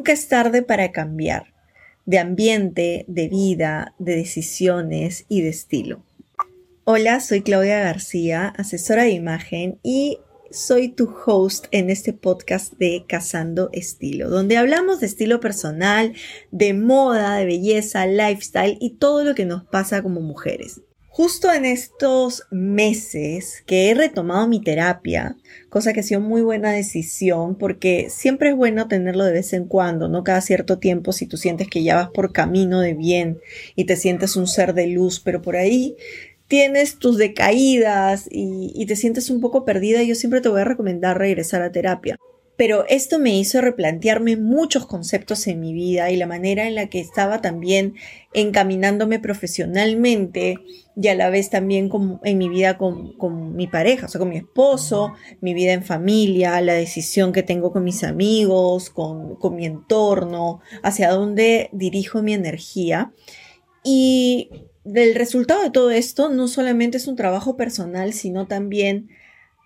Nunca 0.00 0.12
es 0.12 0.28
tarde 0.28 0.62
para 0.62 0.92
cambiar 0.92 1.52
de 2.06 2.18
ambiente, 2.18 3.04
de 3.06 3.28
vida, 3.28 3.94
de 3.98 4.16
decisiones 4.16 5.26
y 5.28 5.42
de 5.42 5.50
estilo. 5.50 6.02
Hola, 6.84 7.20
soy 7.20 7.42
Claudia 7.42 7.80
García, 7.80 8.48
asesora 8.56 9.02
de 9.02 9.10
imagen 9.10 9.78
y 9.82 10.16
soy 10.50 10.88
tu 10.88 11.14
host 11.26 11.66
en 11.70 11.90
este 11.90 12.14
podcast 12.14 12.72
de 12.78 13.04
Cazando 13.06 13.68
Estilo, 13.74 14.30
donde 14.30 14.56
hablamos 14.56 15.00
de 15.00 15.06
estilo 15.06 15.38
personal, 15.38 16.14
de 16.50 16.72
moda, 16.72 17.36
de 17.36 17.44
belleza, 17.44 18.06
lifestyle 18.06 18.78
y 18.80 18.94
todo 18.96 19.22
lo 19.22 19.34
que 19.34 19.44
nos 19.44 19.64
pasa 19.64 20.02
como 20.02 20.22
mujeres. 20.22 20.80
Justo 21.12 21.52
en 21.52 21.64
estos 21.64 22.44
meses 22.52 23.64
que 23.66 23.90
he 23.90 23.94
retomado 23.94 24.46
mi 24.46 24.62
terapia, 24.62 25.36
cosa 25.68 25.92
que 25.92 26.00
ha 26.00 26.04
sido 26.04 26.20
muy 26.20 26.40
buena 26.40 26.70
decisión 26.70 27.56
porque 27.56 28.06
siempre 28.10 28.50
es 28.50 28.56
bueno 28.56 28.86
tenerlo 28.86 29.24
de 29.24 29.32
vez 29.32 29.52
en 29.52 29.66
cuando, 29.66 30.08
no 30.08 30.22
cada 30.22 30.40
cierto 30.40 30.78
tiempo 30.78 31.12
si 31.12 31.26
tú 31.26 31.36
sientes 31.36 31.66
que 31.68 31.82
ya 31.82 31.96
vas 31.96 32.10
por 32.10 32.32
camino 32.32 32.80
de 32.80 32.94
bien 32.94 33.40
y 33.74 33.86
te 33.86 33.96
sientes 33.96 34.36
un 34.36 34.46
ser 34.46 34.72
de 34.72 34.86
luz, 34.86 35.18
pero 35.18 35.42
por 35.42 35.56
ahí 35.56 35.96
tienes 36.46 37.00
tus 37.00 37.18
decaídas 37.18 38.28
y, 38.30 38.86
te 38.86 38.94
sientes 38.94 39.30
un 39.30 39.40
poco 39.40 39.64
perdida, 39.64 40.04
yo 40.04 40.14
siempre 40.14 40.40
te 40.40 40.48
voy 40.48 40.60
a 40.60 40.64
recomendar 40.64 41.18
regresar 41.18 41.62
a 41.62 41.72
terapia 41.72 42.18
pero 42.60 42.84
esto 42.88 43.18
me 43.18 43.34
hizo 43.38 43.62
replantearme 43.62 44.36
muchos 44.36 44.84
conceptos 44.84 45.46
en 45.46 45.60
mi 45.60 45.72
vida 45.72 46.10
y 46.10 46.18
la 46.18 46.26
manera 46.26 46.68
en 46.68 46.74
la 46.74 46.90
que 46.90 47.00
estaba 47.00 47.40
también 47.40 47.94
encaminándome 48.34 49.18
profesionalmente 49.18 50.58
y 50.94 51.08
a 51.08 51.14
la 51.14 51.30
vez 51.30 51.48
también 51.48 51.88
en 52.22 52.36
mi 52.36 52.50
vida 52.50 52.76
con, 52.76 53.56
mi 53.56 53.66
pareja, 53.66 54.04
o 54.04 54.08
sea, 54.10 54.18
con 54.18 54.28
mi 54.28 54.36
esposo, 54.36 55.14
mi 55.40 55.54
vida 55.54 55.72
en 55.72 55.82
familia, 55.82 56.60
la 56.60 56.74
decisión 56.74 57.32
que 57.32 57.42
tengo 57.42 57.72
con 57.72 57.82
mis 57.82 58.04
amigos, 58.04 58.90
con, 58.90 59.36
con 59.36 59.56
mi 59.56 59.64
entorno, 59.64 60.60
hacia 60.82 61.12
dónde 61.12 61.70
dirijo 61.72 62.20
mi 62.20 62.34
energía. 62.34 63.14
Y 63.82 64.50
del 64.84 65.14
resultado 65.14 65.62
de 65.62 65.70
todo 65.70 65.90
esto 65.90 66.28
no 66.28 66.46
solamente 66.46 66.98
es 66.98 67.06
un 67.06 67.16
trabajo 67.16 67.56
personal, 67.56 68.12
sino 68.12 68.46
también 68.46 69.08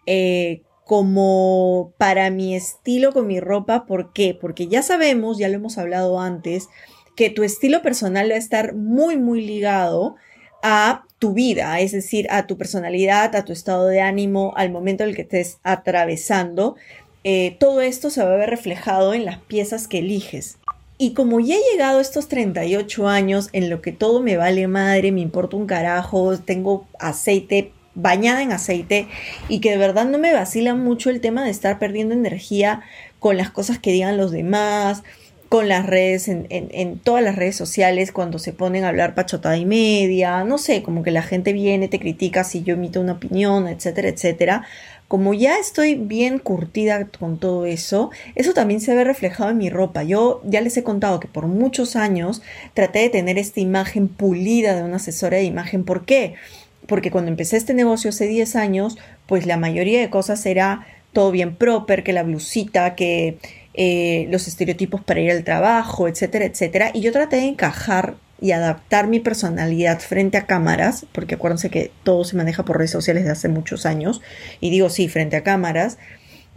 eh, 0.06 0.62
como 0.84 1.92
para 1.98 2.30
mi 2.30 2.54
estilo 2.54 3.12
con 3.12 3.26
mi 3.26 3.40
ropa. 3.40 3.86
¿Por 3.86 4.12
qué? 4.12 4.36
Porque 4.38 4.68
ya 4.68 4.82
sabemos, 4.82 5.38
ya 5.38 5.48
lo 5.48 5.54
hemos 5.54 5.78
hablado 5.78 6.20
antes, 6.20 6.68
que 7.16 7.30
tu 7.30 7.42
estilo 7.42 7.82
personal 7.82 8.30
va 8.30 8.34
a 8.34 8.38
estar 8.38 8.74
muy, 8.74 9.16
muy 9.16 9.44
ligado 9.44 10.16
a 10.62 11.04
tu 11.18 11.32
vida, 11.32 11.80
es 11.80 11.92
decir, 11.92 12.26
a 12.30 12.46
tu 12.46 12.58
personalidad, 12.58 13.34
a 13.36 13.44
tu 13.44 13.52
estado 13.52 13.86
de 13.86 14.00
ánimo, 14.00 14.52
al 14.56 14.70
momento 14.70 15.04
en 15.04 15.10
el 15.10 15.16
que 15.16 15.22
estés 15.22 15.58
atravesando. 15.62 16.76
Eh, 17.22 17.56
todo 17.58 17.80
esto 17.80 18.10
se 18.10 18.22
va 18.22 18.34
a 18.34 18.36
ver 18.36 18.50
reflejado 18.50 19.14
en 19.14 19.24
las 19.24 19.38
piezas 19.38 19.88
que 19.88 20.00
eliges. 20.00 20.58
Y 20.96 21.12
como 21.12 21.40
ya 21.40 21.56
he 21.56 21.72
llegado 21.72 21.98
a 21.98 22.02
estos 22.02 22.28
38 22.28 23.08
años 23.08 23.48
en 23.52 23.68
lo 23.68 23.82
que 23.82 23.92
todo 23.92 24.20
me 24.20 24.36
vale 24.36 24.68
madre, 24.68 25.12
me 25.12 25.20
importa 25.20 25.56
un 25.56 25.66
carajo, 25.66 26.38
tengo 26.38 26.86
aceite 26.98 27.72
bañada 27.94 28.42
en 28.42 28.52
aceite 28.52 29.08
y 29.48 29.60
que 29.60 29.70
de 29.70 29.76
verdad 29.76 30.06
no 30.06 30.18
me 30.18 30.32
vacila 30.32 30.74
mucho 30.74 31.10
el 31.10 31.20
tema 31.20 31.44
de 31.44 31.50
estar 31.50 31.78
perdiendo 31.78 32.14
energía 32.14 32.82
con 33.18 33.36
las 33.36 33.50
cosas 33.50 33.78
que 33.78 33.92
digan 33.92 34.16
los 34.16 34.32
demás, 34.32 35.02
con 35.48 35.68
las 35.68 35.86
redes, 35.86 36.26
en, 36.28 36.98
todas 36.98 37.22
las 37.22 37.36
redes 37.36 37.54
sociales, 37.54 38.10
cuando 38.10 38.40
se 38.40 38.52
ponen 38.52 38.82
a 38.82 38.88
hablar 38.88 39.14
pachotada 39.14 39.56
y 39.56 39.64
media, 39.64 40.42
no 40.42 40.58
sé, 40.58 40.82
como 40.82 41.04
que 41.04 41.12
la 41.12 41.22
gente 41.22 41.52
viene, 41.52 41.86
te 41.86 42.00
critica 42.00 42.42
si 42.42 42.64
yo 42.64 42.74
emito 42.74 43.00
una 43.00 43.12
opinión, 43.12 43.68
etcétera, 43.68 44.08
etcétera. 44.08 44.66
Como 45.06 45.32
ya 45.32 45.58
estoy 45.58 45.94
bien 45.94 46.40
curtida 46.40 47.06
con 47.06 47.38
todo 47.38 47.66
eso, 47.66 48.10
eso 48.34 48.52
también 48.52 48.80
se 48.80 48.96
ve 48.96 49.04
reflejado 49.04 49.50
en 49.50 49.58
mi 49.58 49.70
ropa. 49.70 50.02
Yo 50.02 50.42
ya 50.44 50.60
les 50.60 50.76
he 50.76 50.82
contado 50.82 51.20
que 51.20 51.28
por 51.28 51.46
muchos 51.46 51.94
años 51.94 52.42
traté 52.72 53.00
de 53.00 53.10
tener 53.10 53.38
esta 53.38 53.60
imagen 53.60 54.08
pulida 54.08 54.74
de 54.74 54.82
una 54.82 54.96
asesora 54.96 55.36
de 55.36 55.44
imagen. 55.44 55.84
¿Por 55.84 56.04
qué? 56.04 56.34
porque 56.34 56.63
cuando 57.10 57.30
empecé 57.30 57.56
este 57.56 57.74
negocio 57.74 58.10
hace 58.10 58.26
10 58.26 58.56
años, 58.56 58.98
pues 59.26 59.46
la 59.46 59.56
mayoría 59.56 60.00
de 60.00 60.10
cosas 60.10 60.44
era 60.46 60.86
todo 61.12 61.30
bien 61.30 61.56
proper, 61.56 62.02
que 62.02 62.12
la 62.12 62.22
blusita, 62.22 62.94
que 62.94 63.38
eh, 63.74 64.26
los 64.30 64.46
estereotipos 64.48 65.02
para 65.02 65.20
ir 65.20 65.30
al 65.30 65.44
trabajo, 65.44 66.08
etcétera, 66.08 66.44
etcétera. 66.44 66.90
Y 66.92 67.00
yo 67.00 67.12
traté 67.12 67.36
de 67.36 67.46
encajar 67.46 68.16
y 68.40 68.52
adaptar 68.52 69.06
mi 69.06 69.20
personalidad 69.20 70.00
frente 70.00 70.36
a 70.36 70.46
cámaras, 70.46 71.06
porque 71.12 71.36
acuérdense 71.36 71.70
que 71.70 71.90
todo 72.02 72.24
se 72.24 72.36
maneja 72.36 72.64
por 72.64 72.76
redes 72.76 72.90
sociales 72.90 73.24
de 73.24 73.30
hace 73.30 73.48
muchos 73.48 73.86
años, 73.86 74.20
y 74.60 74.70
digo 74.70 74.90
sí, 74.90 75.08
frente 75.08 75.36
a 75.36 75.42
cámaras, 75.42 75.98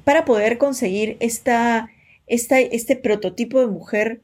para 0.04 0.26
poder 0.26 0.58
conseguir 0.58 1.18
esta, 1.20 1.90
esta, 2.26 2.60
este 2.60 2.96
prototipo 2.96 3.60
de 3.62 3.68
mujer 3.68 4.22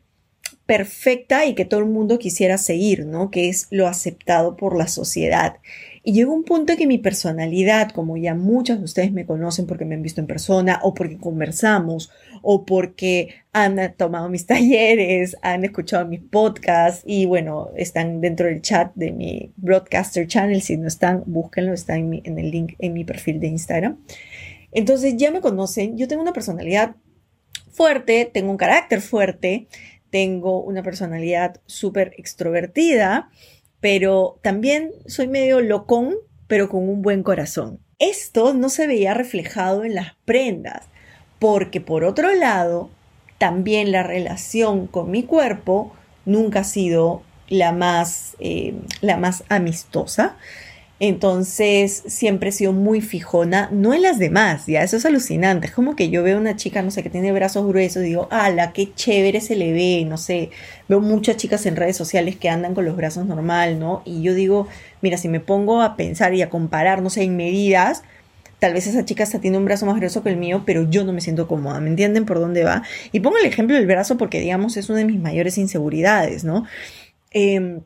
perfecta 0.65 1.45
y 1.45 1.55
que 1.55 1.65
todo 1.65 1.81
el 1.81 1.87
mundo 1.87 2.19
quisiera 2.19 2.57
seguir, 2.57 3.05
¿no? 3.05 3.31
Que 3.31 3.49
es 3.49 3.67
lo 3.69 3.87
aceptado 3.87 4.55
por 4.55 4.77
la 4.77 4.87
sociedad. 4.87 5.57
Y 6.05 6.13
llegó 6.13 6.33
un 6.33 6.43
punto 6.43 6.73
en 6.73 6.79
que 6.79 6.87
mi 6.87 6.97
personalidad, 6.97 7.91
como 7.91 8.17
ya 8.17 8.35
muchos 8.35 8.79
de 8.79 8.85
ustedes 8.85 9.11
me 9.13 9.25
conocen 9.25 9.67
porque 9.67 9.85
me 9.85 9.95
han 9.95 10.01
visto 10.01 10.19
en 10.19 10.27
persona 10.27 10.79
o 10.83 10.93
porque 10.93 11.17
conversamos 11.17 12.11
o 12.41 12.65
porque 12.65 13.35
han 13.53 13.93
tomado 13.95 14.29
mis 14.29 14.45
talleres, 14.47 15.37
han 15.41 15.63
escuchado 15.63 16.05
mis 16.05 16.21
podcasts 16.21 17.03
y 17.05 17.25
bueno, 17.25 17.69
están 17.77 18.21
dentro 18.21 18.47
del 18.47 18.61
chat 18.61 18.93
de 18.95 19.11
mi 19.11 19.53
Broadcaster 19.57 20.27
Channel. 20.27 20.61
Si 20.61 20.77
no 20.77 20.87
están, 20.87 21.23
búsquenlo, 21.25 21.73
está 21.73 21.95
en, 21.95 22.21
en 22.23 22.39
el 22.39 22.51
link 22.51 22.73
en 22.79 22.93
mi 22.93 23.05
perfil 23.05 23.39
de 23.39 23.47
Instagram. 23.47 23.97
Entonces 24.71 25.15
ya 25.17 25.31
me 25.31 25.41
conocen, 25.41 25.97
yo 25.97 26.07
tengo 26.07 26.21
una 26.21 26.33
personalidad 26.33 26.95
fuerte, 27.73 28.29
tengo 28.31 28.51
un 28.51 28.57
carácter 28.57 29.01
fuerte, 29.01 29.67
tengo 30.13 30.61
una 30.61 30.83
personalidad 30.83 31.59
súper 31.65 32.13
extrovertida 32.17 33.31
pero 33.83 34.39
también 34.41 34.91
soy 35.07 35.27
medio 35.27 35.59
locón, 35.59 36.15
pero 36.47 36.69
con 36.69 36.87
un 36.87 37.01
buen 37.01 37.21
corazón. 37.21 37.81
Esto 37.99 38.53
no 38.53 38.69
se 38.69 38.87
veía 38.87 39.13
reflejado 39.13 39.83
en 39.83 39.93
las 39.93 40.13
prendas, 40.23 40.85
porque 41.37 41.81
por 41.81 42.05
otro 42.05 42.33
lado, 42.33 42.89
también 43.39 43.91
la 43.91 44.01
relación 44.01 44.87
con 44.87 45.11
mi 45.11 45.23
cuerpo 45.23 45.91
nunca 46.25 46.61
ha 46.61 46.63
sido 46.63 47.23
la 47.49 47.73
más, 47.73 48.37
eh, 48.39 48.73
la 49.01 49.17
más 49.17 49.43
amistosa. 49.49 50.37
Entonces 50.99 52.03
siempre 52.05 52.49
he 52.49 52.51
sido 52.51 52.71
muy 52.71 53.01
fijona, 53.01 53.67
no 53.71 53.93
en 53.93 54.03
las 54.03 54.19
demás, 54.19 54.67
ya 54.67 54.83
eso 54.83 54.95
es 54.95 55.05
alucinante. 55.05 55.67
Es 55.67 55.73
como 55.73 55.95
que 55.95 56.09
yo 56.09 56.23
veo 56.23 56.37
una 56.37 56.55
chica, 56.55 56.81
no 56.81 56.91
sé, 56.91 57.03
que 57.03 57.09
tiene 57.09 57.31
brazos 57.31 57.67
gruesos 57.67 58.03
y 58.03 58.07
digo, 58.07 58.27
ala, 58.31 58.71
qué 58.73 58.93
chévere 58.93 59.41
se 59.41 59.55
le 59.55 59.73
ve, 59.73 60.05
no 60.07 60.17
sé. 60.17 60.51
Veo 60.87 61.01
muchas 61.01 61.37
chicas 61.37 61.65
en 61.65 61.75
redes 61.75 61.97
sociales 61.97 62.37
que 62.37 62.49
andan 62.49 62.73
con 62.75 62.85
los 62.85 62.95
brazos 62.95 63.25
normal, 63.25 63.79
¿no? 63.79 64.01
Y 64.05 64.21
yo 64.21 64.33
digo, 64.33 64.67
mira, 65.01 65.17
si 65.17 65.27
me 65.27 65.39
pongo 65.39 65.81
a 65.81 65.97
pensar 65.97 66.33
y 66.35 66.41
a 66.41 66.49
comparar, 66.49 67.01
no 67.01 67.09
sé, 67.09 67.23
en 67.23 67.35
medidas, 67.35 68.03
tal 68.59 68.73
vez 68.73 68.87
esa 68.87 69.03
chica 69.03 69.23
está 69.23 69.41
tiene 69.41 69.57
un 69.57 69.65
brazo 69.65 69.85
más 69.85 69.97
grueso 69.97 70.23
que 70.23 70.29
el 70.29 70.37
mío, 70.37 70.63
pero 70.65 70.89
yo 70.89 71.03
no 71.03 71.11
me 71.11 71.19
siento 71.21 71.47
cómoda, 71.49 71.81
¿me 71.81 71.89
entienden 71.89 72.25
por 72.25 72.39
dónde 72.39 72.63
va? 72.63 72.83
Y 73.11 73.19
pongo 73.19 73.37
el 73.39 73.45
ejemplo 73.45 73.75
del 73.75 73.87
brazo 73.87 74.17
porque, 74.17 74.39
digamos, 74.39 74.77
es 74.77 74.89
una 74.89 74.99
de 74.99 75.05
mis 75.05 75.19
mayores 75.19 75.57
inseguridades, 75.57 76.45
¿no? 76.45 76.65
Eh, 77.31 77.81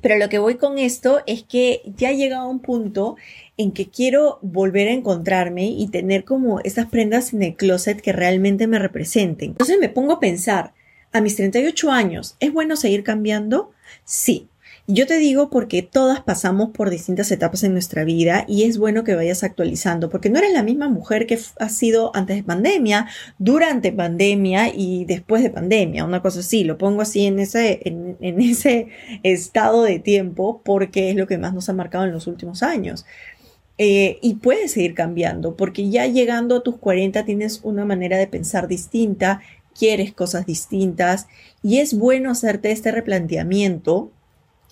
pero 0.00 0.16
lo 0.16 0.28
que 0.28 0.38
voy 0.38 0.56
con 0.56 0.78
esto 0.78 1.20
es 1.26 1.42
que 1.42 1.82
ya 1.96 2.10
he 2.10 2.16
llegado 2.16 2.42
a 2.42 2.50
un 2.50 2.60
punto 2.60 3.16
en 3.56 3.72
que 3.72 3.88
quiero 3.88 4.38
volver 4.42 4.88
a 4.88 4.92
encontrarme 4.92 5.66
y 5.66 5.88
tener 5.88 6.24
como 6.24 6.60
esas 6.60 6.86
prendas 6.86 7.32
en 7.32 7.42
el 7.42 7.56
closet 7.56 8.00
que 8.00 8.12
realmente 8.12 8.66
me 8.66 8.78
representen. 8.78 9.50
Entonces 9.50 9.78
me 9.80 9.88
pongo 9.88 10.14
a 10.14 10.20
pensar, 10.20 10.72
a 11.12 11.20
mis 11.20 11.36
38 11.36 11.90
años, 11.90 12.36
¿es 12.40 12.52
bueno 12.52 12.76
seguir 12.76 13.02
cambiando? 13.02 13.72
Sí. 14.04 14.48
Yo 14.90 15.06
te 15.06 15.18
digo 15.18 15.50
porque 15.50 15.82
todas 15.82 16.22
pasamos 16.22 16.70
por 16.70 16.88
distintas 16.88 17.30
etapas 17.30 17.62
en 17.62 17.74
nuestra 17.74 18.04
vida 18.04 18.46
y 18.48 18.62
es 18.62 18.78
bueno 18.78 19.04
que 19.04 19.14
vayas 19.14 19.44
actualizando, 19.44 20.08
porque 20.08 20.30
no 20.30 20.38
eres 20.38 20.54
la 20.54 20.62
misma 20.62 20.88
mujer 20.88 21.26
que 21.26 21.38
has 21.58 21.76
sido 21.76 22.10
antes 22.16 22.36
de 22.36 22.42
pandemia, 22.42 23.06
durante 23.36 23.92
pandemia 23.92 24.74
y 24.74 25.04
después 25.04 25.42
de 25.42 25.50
pandemia, 25.50 26.06
una 26.06 26.22
cosa 26.22 26.40
así, 26.40 26.64
lo 26.64 26.78
pongo 26.78 27.02
así 27.02 27.26
en 27.26 27.38
ese, 27.38 27.82
en, 27.84 28.16
ese 28.40 28.88
estado 29.24 29.82
de 29.82 29.98
tiempo 29.98 30.62
porque 30.64 31.10
es 31.10 31.16
lo 31.16 31.26
que 31.26 31.36
más 31.36 31.52
nos 31.52 31.68
ha 31.68 31.74
marcado 31.74 32.06
en 32.06 32.12
los 32.12 32.26
últimos 32.26 32.62
años. 32.62 33.04
Eh, 33.76 34.18
y 34.22 34.36
puedes 34.36 34.72
seguir 34.72 34.94
cambiando, 34.94 35.54
porque 35.54 35.90
ya 35.90 36.06
llegando 36.06 36.56
a 36.56 36.62
tus 36.62 36.78
40 36.78 37.26
tienes 37.26 37.60
una 37.62 37.84
manera 37.84 38.16
de 38.16 38.26
pensar 38.26 38.68
distinta, 38.68 39.42
quieres 39.78 40.14
cosas 40.14 40.46
distintas 40.46 41.26
y 41.62 41.78
es 41.78 41.92
bueno 41.92 42.30
hacerte 42.30 42.72
este 42.72 42.90
replanteamiento 42.90 44.12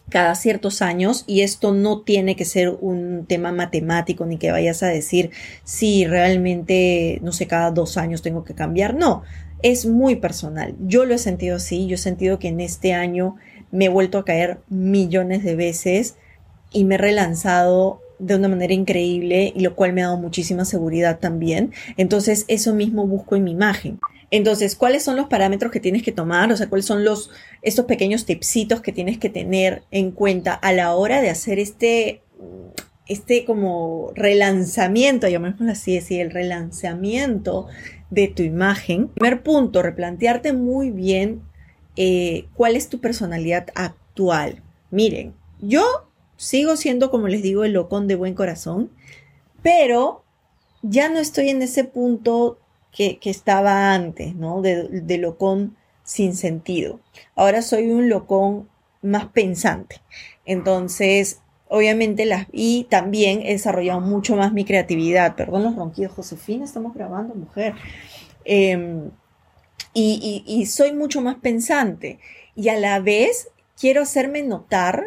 cada 0.09 0.35
ciertos 0.35 0.83
años 0.83 1.25
y 1.27 1.41
esto 1.41 1.75
no 1.75 2.03
tiene 2.03 2.37
que 2.37 2.45
ser 2.45 2.77
un 2.81 3.27
tema 3.27 3.53
matemático 3.53 4.25
ni 4.25 4.39
que 4.39 4.53
vayas 4.53 4.83
a 4.83 4.87
decir 4.87 5.31
si 5.65 6.07
realmente, 6.07 7.19
no 7.23 7.33
sé, 7.33 7.47
cada 7.47 7.71
dos 7.71 7.97
años 7.97 8.23
tengo 8.23 8.45
que 8.45 8.55
cambiar. 8.55 8.95
No, 8.95 9.23
es 9.63 9.87
muy 9.87 10.17
personal. 10.17 10.77
Yo 10.81 11.05
lo 11.05 11.15
he 11.15 11.19
sentido 11.19 11.57
así, 11.57 11.87
yo 11.87 11.97
he 11.97 11.99
sentido 11.99 12.39
que 12.39 12.49
en 12.49 12.61
este 12.61 12.93
año 12.95 13.37
me 13.73 13.87
he 13.87 13.89
vuelto 13.89 14.19
a 14.19 14.25
caer 14.25 14.59
millones 14.69 15.43
de 15.43 15.57
veces 15.57 16.15
y 16.73 16.85
me 16.85 16.95
he 16.95 16.99
relanzado 16.99 18.01
de 18.19 18.37
una 18.37 18.49
manera 18.49 18.73
increíble 18.73 19.53
y 19.55 19.61
lo 19.61 19.75
cual 19.75 19.93
me 19.93 20.03
ha 20.03 20.07
dado 20.07 20.19
muchísima 20.19 20.65
seguridad 20.65 21.19
también. 21.19 21.73
Entonces 21.97 22.45
eso 22.49 22.75
mismo 22.75 23.07
busco 23.07 23.37
en 23.37 23.45
mi 23.45 23.51
imagen 23.51 23.99
Entonces, 24.37 24.77
¿cuáles 24.77 25.03
son 25.03 25.17
los 25.17 25.29
parámetros 25.29 25.73
que 25.73 25.81
tienes 25.81 26.03
que 26.03 26.13
tomar? 26.13 26.53
O 26.53 26.57
sea, 26.59 26.69
¿cuáles 26.69 26.85
son 26.85 27.05
los, 27.05 27.31
estos 27.63 27.87
pequeños 27.87 28.27
tipsitos 28.27 28.83
que 28.83 28.93
tienes 28.93 29.17
que 29.17 29.31
tener 29.31 29.85
en 29.91 30.11
cuenta 30.11 30.53
a 30.53 30.75
la 30.75 30.95
hora 30.95 31.23
de 31.23 31.31
hacer 31.31 31.59
este, 31.59 32.23
este 33.07 33.47
como 33.47 34.13
relanzamiento, 34.15 35.27
llamémoslo 35.27 35.73
así, 35.73 35.95
decir, 35.95 36.21
el 36.21 36.31
relanzamiento 36.33 37.67
de 38.11 38.29
tu 38.29 38.43
imagen? 38.43 39.09
Primer 39.09 39.43
punto, 39.43 39.83
replantearte 39.83 40.53
muy 40.53 40.91
bien 40.91 41.41
eh, 41.97 42.47
cuál 42.53 42.77
es 42.77 42.91
tu 42.91 43.01
personalidad 43.01 43.69
actual. 43.75 44.63
Miren, 44.91 45.33
yo 45.63 46.11
sigo 46.37 46.77
siendo, 46.77 47.11
como 47.11 47.29
les 47.29 47.41
digo, 47.41 47.65
el 47.65 47.73
locón 47.73 48.07
de 48.07 48.17
buen 48.17 48.35
corazón, 48.35 48.91
pero 49.63 50.25
ya 50.83 51.09
no 51.09 51.21
estoy 51.21 51.49
en 51.49 51.63
ese 51.63 51.85
punto 51.85 52.59
que, 52.97 53.19
estaba 53.25 53.93
antes, 53.93 54.35
¿no? 54.35 54.63
De, 54.63 55.19
locón 55.19 55.77
sin 56.03 56.35
sentido. 56.35 57.01
Ahora 57.35 57.61
soy 57.61 57.91
un 57.91 58.09
locón 58.09 58.69
más 59.03 59.27
pensante. 59.27 60.01
Entonces, 60.47 61.43
obviamente, 61.69 62.25
las, 62.25 62.47
y 62.53 62.85
también 62.85 63.43
he 63.43 63.53
desarrollado 63.53 64.01
mucho 64.01 64.35
más 64.35 64.55
mi 64.55 64.65
creatividad. 64.65 65.37
Perdón 65.37 65.65
los 65.65 65.77
ronquidos, 65.77 66.13
Josefina, 66.15 66.65
estamos 66.65 66.95
grabando, 66.95 67.35
mujer. 67.35 67.75
Em, 68.47 69.11
y, 69.93 70.43
y, 70.47 70.67
soy 70.67 70.93
mucho 70.93 71.21
más 71.21 71.37
pensante. 71.37 72.19
Y 72.55 72.71
a 72.71 72.79
la 72.79 73.01
vez 73.01 73.49
quiero 73.79 74.03
hacerme 74.03 74.43
notar 74.43 75.05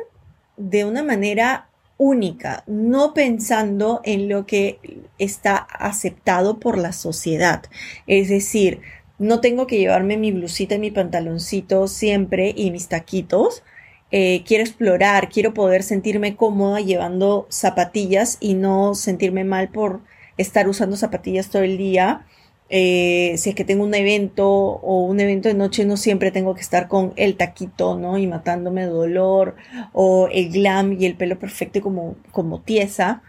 de 0.57 0.85
una 0.85 1.01
manera 1.01 1.68
única, 1.99 2.63
no 2.65 3.13
pensando 3.13 3.99
en 4.05 4.29
lo 4.29 4.47
que 4.47 4.79
está 5.19 5.57
aceptado 5.57 6.59
por 6.59 6.77
la 6.77 6.93
sociedad. 6.93 7.63
Es 8.07 8.29
decir, 8.29 8.79
no 9.19 9.41
tengo 9.41 9.67
que 9.67 9.77
llevarme 9.77 10.15
mi 10.17 10.31
blusita 10.31 10.75
y 10.75 10.79
mi 10.79 10.91
pantaloncito 10.91 11.87
siempre 11.87 12.53
y 12.55 12.71
mis 12.71 12.87
taquitos. 12.87 13.63
Eh, 14.11 14.43
quiero 14.47 14.63
explorar, 14.63 15.29
quiero 15.29 15.53
poder 15.53 15.83
sentirme 15.83 16.37
cómoda 16.37 16.79
llevando 16.79 17.45
zapatillas 17.49 18.37
y 18.39 18.53
no 18.53 18.95
sentirme 18.95 19.43
mal 19.43 19.67
por 19.69 19.99
estar 20.37 20.69
usando 20.69 20.95
zapatillas 20.95 21.49
todo 21.49 21.63
el 21.63 21.77
día. 21.77 22.25
Eh, 22.69 23.35
si 23.37 23.49
es 23.49 23.55
que 23.55 23.65
tengo 23.65 23.83
un 23.83 23.95
evento 23.95 24.47
o 24.47 25.05
un 25.05 25.19
evento 25.19 25.49
de 25.49 25.55
noche, 25.55 25.85
no 25.85 25.97
siempre 25.97 26.31
tengo 26.31 26.53
que 26.53 26.61
estar 26.61 26.87
con 26.87 27.13
el 27.15 27.35
taquito, 27.35 27.97
¿no? 27.97 28.17
Y 28.17 28.27
matándome 28.27 28.81
de 28.81 28.91
dolor, 28.91 29.55
o 29.93 30.27
el 30.31 30.51
glam 30.51 30.93
y 30.93 31.05
el 31.05 31.15
pelo 31.15 31.39
perfecto 31.39 31.81
como, 31.81 32.15
como 32.31 32.61
tiesa, 32.61 33.23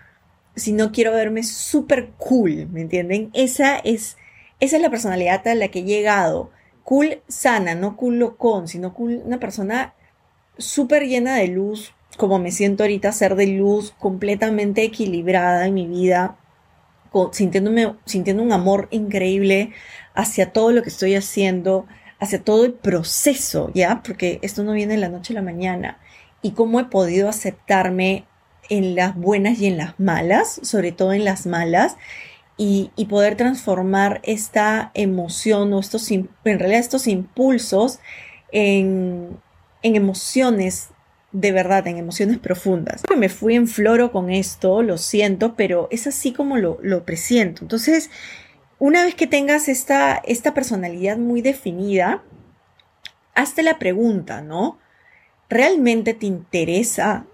si 0.56 0.72
no 0.72 0.92
quiero 0.92 1.12
verme 1.12 1.42
súper 1.42 2.10
cool, 2.18 2.68
¿me 2.70 2.82
entienden? 2.82 3.30
Esa 3.32 3.78
es, 3.78 4.16
esa 4.60 4.76
es 4.76 4.82
la 4.82 4.90
personalidad 4.90 5.46
a 5.48 5.54
la 5.54 5.68
que 5.68 5.80
he 5.80 5.84
llegado. 5.84 6.50
Cool 6.84 7.22
sana, 7.28 7.74
no 7.74 7.96
cool 7.96 8.18
locón, 8.18 8.68
sino 8.68 8.92
cool, 8.94 9.22
una 9.24 9.38
persona 9.38 9.94
súper 10.58 11.06
llena 11.06 11.36
de 11.36 11.48
luz, 11.48 11.94
como 12.16 12.38
me 12.38 12.52
siento 12.52 12.82
ahorita, 12.82 13.12
ser 13.12 13.36
de 13.36 13.46
luz, 13.46 13.94
completamente 13.98 14.82
equilibrada 14.82 15.66
en 15.66 15.74
mi 15.74 15.86
vida, 15.86 16.36
sintiéndome, 17.32 17.94
sintiendo 18.04 18.42
un 18.42 18.52
amor 18.52 18.88
increíble 18.90 19.72
hacia 20.14 20.52
todo 20.52 20.72
lo 20.72 20.82
que 20.82 20.90
estoy 20.90 21.14
haciendo, 21.14 21.86
hacia 22.18 22.42
todo 22.42 22.64
el 22.64 22.72
proceso, 22.72 23.70
¿ya? 23.74 24.02
Porque 24.04 24.38
esto 24.42 24.62
no 24.62 24.72
viene 24.72 24.94
de 24.94 25.00
la 25.00 25.08
noche 25.08 25.32
a 25.32 25.36
la 25.36 25.42
mañana. 25.42 25.98
Y 26.42 26.52
cómo 26.52 26.80
he 26.80 26.84
podido 26.84 27.28
aceptarme 27.28 28.26
en 28.68 28.94
las 28.94 29.16
buenas 29.16 29.58
y 29.60 29.66
en 29.66 29.76
las 29.76 29.98
malas, 29.98 30.60
sobre 30.62 30.92
todo 30.92 31.12
en 31.12 31.24
las 31.24 31.46
malas, 31.46 31.96
y, 32.56 32.90
poder 33.08 33.36
transformar 33.36 34.20
esta 34.22 34.90
emoción 34.92 35.72
o 35.72 35.80
estos, 35.80 36.10
en 36.10 36.28
realidad 36.44 36.80
estos 36.80 37.06
impulsos 37.06 38.00
en, 38.52 39.38
en 39.82 39.96
emociones 39.96 40.90
de 41.32 41.52
verdad, 41.52 41.86
en 41.86 41.96
emociones 41.96 42.38
profundas. 42.38 43.02
Me 43.16 43.28
fui 43.28 43.54
en 43.54 43.68
floro 43.68 44.10
con 44.12 44.30
esto, 44.30 44.82
lo 44.82 44.98
siento, 44.98 45.54
pero 45.54 45.88
es 45.90 46.06
así 46.06 46.32
como 46.32 46.56
lo, 46.56 46.78
lo 46.82 47.04
presiento. 47.04 47.62
Entonces, 47.62 48.10
una 48.78 49.04
vez 49.04 49.14
que 49.14 49.26
tengas 49.26 49.68
esta, 49.68 50.20
esta 50.24 50.54
personalidad 50.54 51.18
muy 51.18 51.42
definida, 51.42 52.22
hazte 53.34 53.62
la 53.62 53.78
pregunta, 53.78 54.40
¿no? 54.40 54.78
¿Realmente 55.48 56.14
te 56.14 56.26
interesa 56.26 57.26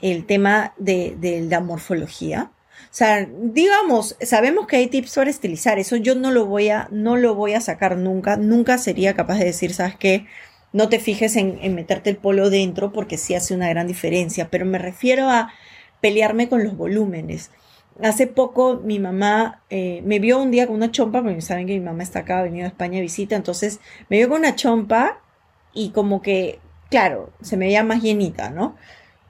el 0.00 0.26
tema 0.26 0.74
de, 0.76 1.16
de 1.18 1.40
la 1.42 1.60
morfología? 1.60 2.50
O 2.84 2.94
sea, 2.94 3.26
digamos, 3.26 4.16
sabemos 4.20 4.66
que 4.66 4.76
hay 4.76 4.88
tips 4.88 5.14
para 5.14 5.30
estilizar, 5.30 5.78
eso 5.78 5.96
yo 5.96 6.14
no 6.14 6.30
lo 6.30 6.46
voy 6.46 6.68
a, 6.68 6.88
no 6.90 7.16
lo 7.16 7.34
voy 7.34 7.54
a 7.54 7.60
sacar 7.60 7.96
nunca, 7.96 8.36
nunca 8.36 8.76
sería 8.76 9.14
capaz 9.14 9.38
de 9.38 9.46
decir, 9.46 9.72
¿sabes 9.72 9.96
qué? 9.96 10.26
No 10.72 10.88
te 10.88 10.98
fijes 10.98 11.36
en, 11.36 11.74
meterte 11.74 12.10
el 12.10 12.16
polo 12.16 12.50
dentro 12.50 12.92
porque 12.92 13.18
sí 13.18 13.34
hace 13.34 13.54
una 13.54 13.68
gran 13.68 13.86
diferencia, 13.86 14.48
pero 14.50 14.64
me 14.64 14.78
refiero 14.78 15.28
a 15.28 15.52
pelearme 16.00 16.48
con 16.48 16.64
los 16.64 16.76
volúmenes. 16.76 17.50
Hace 18.02 18.26
poco 18.26 18.80
mi 18.82 18.98
mamá 18.98 19.60
eh, 19.68 20.02
me 20.04 20.18
vio 20.18 20.40
un 20.40 20.50
día 20.50 20.66
con 20.66 20.76
una 20.76 20.90
chompa, 20.90 21.22
porque 21.22 21.42
saben 21.42 21.66
que 21.66 21.74
mi 21.74 21.84
mamá 21.84 22.02
está 22.02 22.20
acá, 22.20 22.38
ha 22.38 22.42
venido 22.42 22.64
a 22.64 22.68
España 22.68 22.98
a 22.98 23.02
visita, 23.02 23.36
entonces 23.36 23.80
me 24.08 24.16
vio 24.16 24.28
con 24.28 24.38
una 24.38 24.56
chompa 24.56 25.20
y 25.74 25.90
como 25.90 26.22
que, 26.22 26.58
claro, 26.90 27.30
se 27.42 27.56
me 27.56 27.66
veía 27.66 27.84
más 27.84 28.02
llenita, 28.02 28.50
¿no? 28.50 28.76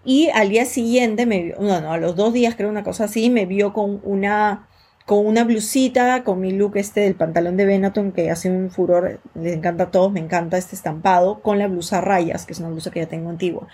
Y 0.04 0.30
al 0.30 0.48
día 0.48 0.64
siguiente 0.64 1.26
me 1.26 1.42
vio, 1.42 1.56
no, 1.60 1.80
no, 1.80 1.92
a 1.92 1.98
los 1.98 2.16
dos 2.16 2.32
días 2.32 2.54
creo 2.56 2.68
una 2.68 2.84
cosa 2.84 3.04
así, 3.04 3.30
me 3.30 3.46
vio 3.46 3.72
con 3.72 4.00
una 4.04 4.68
con 5.06 5.26
una 5.26 5.44
blusita, 5.44 6.22
con 6.25 6.40
mi 6.40 6.52
look 6.52 6.76
este 6.76 7.00
del 7.00 7.14
pantalón 7.14 7.56
de 7.56 7.64
Benetton 7.66 8.12
que 8.12 8.31
hace 8.31 8.50
un 8.50 8.70
furor, 8.70 9.20
les 9.34 9.54
encanta 9.54 9.84
a 9.84 9.90
todos, 9.90 10.12
me 10.12 10.20
encanta 10.20 10.58
este 10.58 10.76
estampado, 10.76 11.40
con 11.40 11.58
la 11.58 11.66
blusa 11.66 12.00
rayas, 12.00 12.46
que 12.46 12.52
es 12.52 12.60
una 12.60 12.69
blusa 12.69 12.90
que 12.90 13.00
ya 13.00 13.06
tengo 13.06 13.31
antigua. 13.31 13.66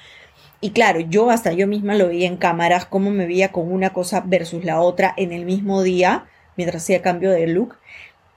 Y 0.61 0.71
claro, 0.71 1.01
yo 1.01 1.31
hasta 1.31 1.53
yo 1.53 1.67
misma 1.67 1.95
lo 1.95 2.09
veía 2.09 2.27
en 2.27 2.37
cámaras, 2.37 2.87
cómo 2.87 3.11
me 3.11 3.27
veía 3.27 3.53
con 3.53 3.71
una 3.71 3.93
cosa 3.93 4.23
versus 4.27 4.65
la 4.65 4.81
otra 4.81 5.15
en 5.17 5.33
el 5.33 5.45
mismo 5.45 5.83
día, 5.83 6.27
mientras 6.57 6.83
hacía 6.83 7.03
cambio 7.03 7.31
de 7.31 7.47
look. 7.47 7.77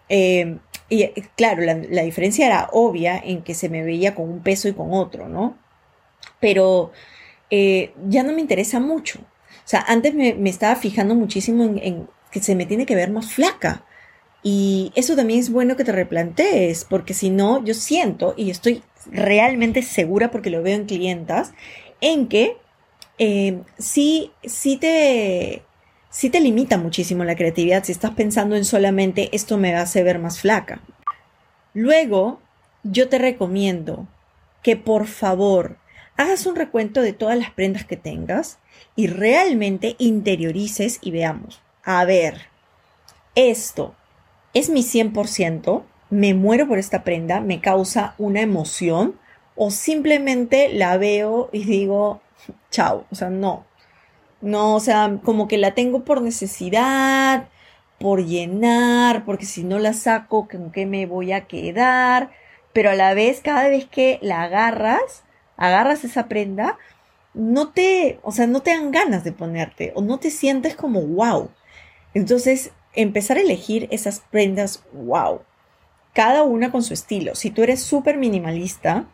Eh, 0.10 0.58
y 0.90 1.08
claro, 1.38 1.64
la, 1.64 2.04
diferencia 2.04 2.46
era 2.46 2.70
obvia 2.74 3.18
en 3.18 3.42
que 3.44 3.56
se 3.56 3.70
me 3.70 3.84
veía 3.84 4.14
con 4.14 4.30
un 4.30 4.42
peso 4.44 4.68
y 4.68 4.74
con 4.74 4.94
otro, 4.94 5.30
¿no? 5.30 5.58
Pero 6.40 6.92
eh, 7.50 7.94
ya 8.10 8.24
no 8.24 8.34
me 8.34 8.42
interesa 8.42 8.80
mucho. 8.80 9.20
O 9.20 9.68
sea, 9.72 9.86
antes 9.88 10.14
me, 10.14 10.38
estaba 10.50 10.76
fijando 10.76 11.16
muchísimo 11.16 11.64
en 11.64 12.08
que 12.32 12.42
se 12.42 12.56
me 12.56 12.66
tiene 12.66 12.86
que 12.86 12.96
ver 12.96 13.12
más 13.12 13.34
flaca. 13.34 13.84
Y 14.44 14.92
eso 14.96 15.16
también 15.16 15.40
es 15.40 15.52
bueno 15.52 15.76
que 15.76 15.84
te 15.84 15.92
replantees, 15.92 16.86
porque 16.86 17.14
si 17.14 17.30
no, 17.30 17.64
yo 17.64 17.74
siento 17.74 18.34
y 18.36 18.50
estoy 18.50 18.82
realmente 19.12 19.84
segura 19.84 20.32
porque 20.32 20.50
lo 20.50 20.64
veo 20.64 20.76
en 20.76 20.86
clientas, 20.86 21.54
en 22.02 22.28
que 22.28 22.58
eh, 23.20 23.62
sí, 23.78 24.32
sí 24.44 24.78
te, 24.78 25.64
sí 26.10 26.30
te 26.32 26.40
limita 26.40 26.78
muchísimo 26.78 27.24
la 27.24 27.36
creatividad 27.36 27.84
si 27.84 27.92
estás 27.92 28.12
pensando 28.12 28.56
en 28.56 28.66
solamente 28.66 29.30
esto 29.34 29.58
me 29.58 29.76
hace 29.76 30.04
ver 30.04 30.18
más 30.18 30.40
flaca. 30.40 30.82
Luego, 31.74 32.40
yo 32.84 33.10
te 33.10 33.20
recomiendo 33.20 34.08
que 34.64 34.76
por 34.76 35.06
favor 35.06 35.78
hagas 36.18 36.46
un 36.48 36.56
recuento 36.56 37.02
de 37.02 37.14
todas 37.14 37.38
las 37.38 37.52
prendas 37.52 37.86
que 37.86 37.98
tengas 37.98 38.58
y 38.96 39.08
realmente 39.08 39.96
interiorices 40.00 41.00
y 41.02 41.12
veamos 41.12 41.62
a 41.84 42.06
ver, 42.06 42.48
esto 43.36 43.96
es 44.54 44.70
mi 44.70 44.84
100%, 44.84 45.84
me 46.10 46.34
muero 46.34 46.68
por 46.68 46.78
esta 46.78 47.04
prenda, 47.04 47.40
me 47.40 47.62
causa 47.62 48.16
una 48.18 48.42
emoción 48.42 49.20
o 49.56 49.72
simplemente 49.72 50.70
la 50.74 50.98
veo 50.98 51.50
y 51.52 51.64
digo, 51.64 52.22
chao, 52.70 53.06
o 53.12 53.16
sea, 53.16 53.30
no, 53.30 53.66
no, 54.42 54.76
o 54.76 54.80
sea, 54.80 55.20
como 55.24 55.48
que 55.48 55.58
la 55.58 55.74
tengo 55.74 56.04
por 56.04 56.22
necesidad, 56.22 57.48
por 58.00 58.26
llenar, 58.26 59.24
porque 59.26 59.46
si 59.46 59.64
no 59.64 59.80
la 59.80 59.94
saco, 59.94 60.48
¿con 60.50 60.72
qué 60.72 60.86
me 60.86 61.06
voy 61.06 61.32
a 61.32 61.46
quedar? 61.48 62.32
Pero 62.74 62.90
a 62.90 62.96
la 62.96 63.14
vez, 63.14 63.42
cada 63.42 63.68
vez 63.70 63.86
que 63.86 64.20
la 64.22 64.44
agarras, 64.44 65.24
agarras 65.58 66.04
esa 66.04 66.28
prenda, 66.28 66.78
no 67.34 67.70
te, 67.70 68.20
o 68.24 68.32
sea, 68.32 68.48
no 68.48 68.62
te 68.62 68.72
dan 68.72 68.92
ganas 68.92 69.24
de 69.24 69.32
ponerte 69.32 69.94
o 69.96 70.02
no 70.02 70.20
te 70.20 70.32
sientes 70.32 70.76
como 70.76 71.02
wow. 71.02 71.50
Entonces, 72.14 72.72
empezar 72.94 73.38
a 73.38 73.42
elegir 73.42 73.88
esas 73.92 74.22
prendas, 74.32 74.84
wow, 74.94 75.42
cada 76.14 76.44
una 76.44 76.72
con 76.72 76.84
su 76.84 76.94
estilo. 76.94 77.36
Si 77.36 77.50
tú 77.50 77.64
eres 77.64 77.82
súper 77.82 78.18
minimalista, 78.18 79.06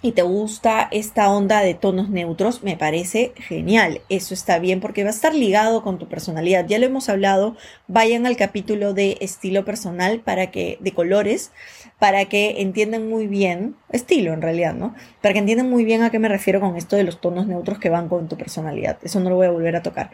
y 0.00 0.12
te 0.12 0.22
gusta 0.22 0.88
esta 0.92 1.30
onda 1.30 1.60
de 1.60 1.74
tonos 1.74 2.08
neutros, 2.08 2.62
me 2.62 2.76
parece 2.76 3.32
genial. 3.36 4.00
Eso 4.08 4.32
está 4.32 4.58
bien 4.58 4.80
porque 4.80 5.02
va 5.02 5.10
a 5.10 5.12
estar 5.12 5.34
ligado 5.34 5.82
con 5.82 5.98
tu 5.98 6.08
personalidad. 6.08 6.66
Ya 6.66 6.78
lo 6.78 6.86
hemos 6.86 7.08
hablado. 7.08 7.56
Vayan 7.88 8.26
al 8.26 8.36
capítulo 8.36 8.94
de 8.94 9.18
estilo 9.20 9.64
personal 9.64 10.20
para 10.20 10.50
que, 10.52 10.78
de 10.80 10.92
colores, 10.92 11.50
para 11.98 12.26
que 12.26 12.60
entiendan 12.60 13.08
muy 13.08 13.26
bien, 13.26 13.74
estilo 13.90 14.32
en 14.32 14.42
realidad, 14.42 14.74
¿no? 14.74 14.94
Para 15.20 15.32
que 15.32 15.40
entiendan 15.40 15.68
muy 15.68 15.84
bien 15.84 16.02
a 16.02 16.10
qué 16.10 16.20
me 16.20 16.28
refiero 16.28 16.60
con 16.60 16.76
esto 16.76 16.94
de 16.94 17.02
los 17.02 17.20
tonos 17.20 17.48
neutros 17.48 17.78
que 17.78 17.90
van 17.90 18.08
con 18.08 18.28
tu 18.28 18.36
personalidad. 18.36 18.98
Eso 19.02 19.18
no 19.18 19.30
lo 19.30 19.36
voy 19.36 19.46
a 19.46 19.50
volver 19.50 19.74
a 19.74 19.82
tocar. 19.82 20.10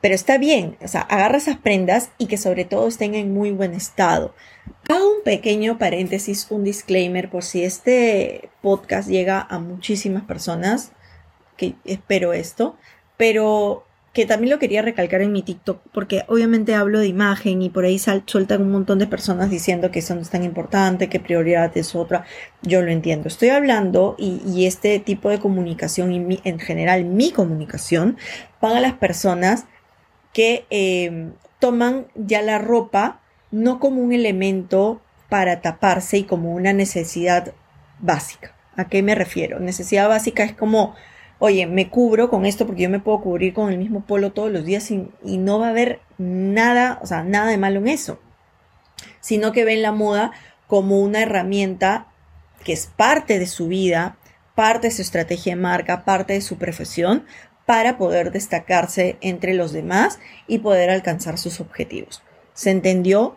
Pero 0.00 0.14
está 0.14 0.38
bien, 0.38 0.76
o 0.82 0.88
sea, 0.88 1.00
agarra 1.00 1.38
esas 1.38 1.58
prendas 1.58 2.10
y 2.18 2.26
que 2.26 2.36
sobre 2.38 2.64
todo 2.64 2.86
estén 2.86 3.14
en 3.14 3.34
muy 3.34 3.50
buen 3.50 3.74
estado. 3.74 4.34
Hago 4.88 5.16
un 5.16 5.22
pequeño 5.24 5.78
paréntesis, 5.78 6.46
un 6.50 6.62
disclaimer 6.62 7.30
por 7.30 7.42
si 7.42 7.64
este 7.64 8.48
podcast 8.68 9.08
llega 9.08 9.40
a 9.40 9.58
muchísimas 9.58 10.24
personas, 10.24 10.92
que 11.56 11.74
espero 11.84 12.34
esto, 12.34 12.76
pero 13.16 13.86
que 14.12 14.26
también 14.26 14.50
lo 14.50 14.58
quería 14.58 14.82
recalcar 14.82 15.22
en 15.22 15.32
mi 15.32 15.42
TikTok, 15.42 15.80
porque 15.92 16.24
obviamente 16.28 16.74
hablo 16.74 16.98
de 16.98 17.06
imagen 17.06 17.62
y 17.62 17.70
por 17.70 17.84
ahí 17.84 17.98
sueltan 17.98 18.62
un 18.62 18.72
montón 18.72 18.98
de 18.98 19.06
personas 19.06 19.48
diciendo 19.48 19.90
que 19.90 20.00
eso 20.00 20.14
no 20.14 20.20
es 20.20 20.28
tan 20.28 20.44
importante, 20.44 21.08
que 21.08 21.20
prioridad 21.20 21.74
es 21.76 21.94
otra. 21.94 22.24
Yo 22.62 22.82
lo 22.82 22.90
entiendo. 22.90 23.28
Estoy 23.28 23.50
hablando 23.50 24.16
y, 24.18 24.66
este 24.66 24.98
tipo 24.98 25.30
de 25.30 25.38
comunicación 25.38 26.12
y 26.12 26.40
en 26.44 26.58
general 26.58 27.04
mi 27.04 27.30
comunicación 27.30 28.18
van 28.60 28.76
a 28.76 28.80
las 28.80 28.94
personas 28.94 29.64
que 30.32 30.66
eh, 30.70 31.30
toman 31.58 32.08
ya 32.14 32.42
la 32.42 32.58
ropa 32.58 33.20
no 33.50 33.80
como 33.80 34.02
un 34.02 34.12
elemento 34.12 35.00
para 35.28 35.60
taparse 35.60 36.18
y 36.18 36.24
como 36.24 36.52
una 36.52 36.72
necesidad 36.72 37.52
básica. 38.00 38.57
¿A 38.78 38.88
qué 38.88 39.02
me 39.02 39.16
refiero? 39.16 39.58
Necesidad 39.58 40.08
básica 40.08 40.44
es 40.44 40.52
como, 40.52 40.94
oye, 41.40 41.66
me 41.66 41.90
cubro 41.90 42.30
con 42.30 42.46
esto 42.46 42.64
porque 42.64 42.82
yo 42.84 42.90
me 42.90 43.00
puedo 43.00 43.20
cubrir 43.20 43.52
con 43.52 43.72
el 43.72 43.76
mismo 43.76 44.06
polo 44.06 44.30
todos 44.32 44.52
los 44.52 44.64
días 44.64 44.88
y, 44.92 45.08
y 45.24 45.38
no 45.38 45.58
va 45.58 45.66
a 45.66 45.70
haber 45.70 46.00
nada, 46.16 47.00
o 47.02 47.06
sea, 47.06 47.24
nada 47.24 47.50
de 47.50 47.58
malo 47.58 47.80
en 47.80 47.88
eso, 47.88 48.20
sino 49.18 49.50
que 49.50 49.64
ven 49.64 49.82
la 49.82 49.90
moda 49.90 50.30
como 50.68 51.00
una 51.00 51.22
herramienta 51.22 52.06
que 52.62 52.72
es 52.72 52.86
parte 52.86 53.40
de 53.40 53.48
su 53.48 53.66
vida, 53.66 54.16
parte 54.54 54.86
de 54.86 54.94
su 54.94 55.02
estrategia 55.02 55.56
de 55.56 55.60
marca, 55.60 56.04
parte 56.04 56.34
de 56.34 56.40
su 56.40 56.56
profesión, 56.56 57.24
para 57.66 57.98
poder 57.98 58.30
destacarse 58.30 59.16
entre 59.20 59.54
los 59.54 59.72
demás 59.72 60.20
y 60.46 60.58
poder 60.58 60.88
alcanzar 60.88 61.36
sus 61.36 61.60
objetivos. 61.60 62.22
¿Se 62.54 62.70
entendió? 62.70 63.36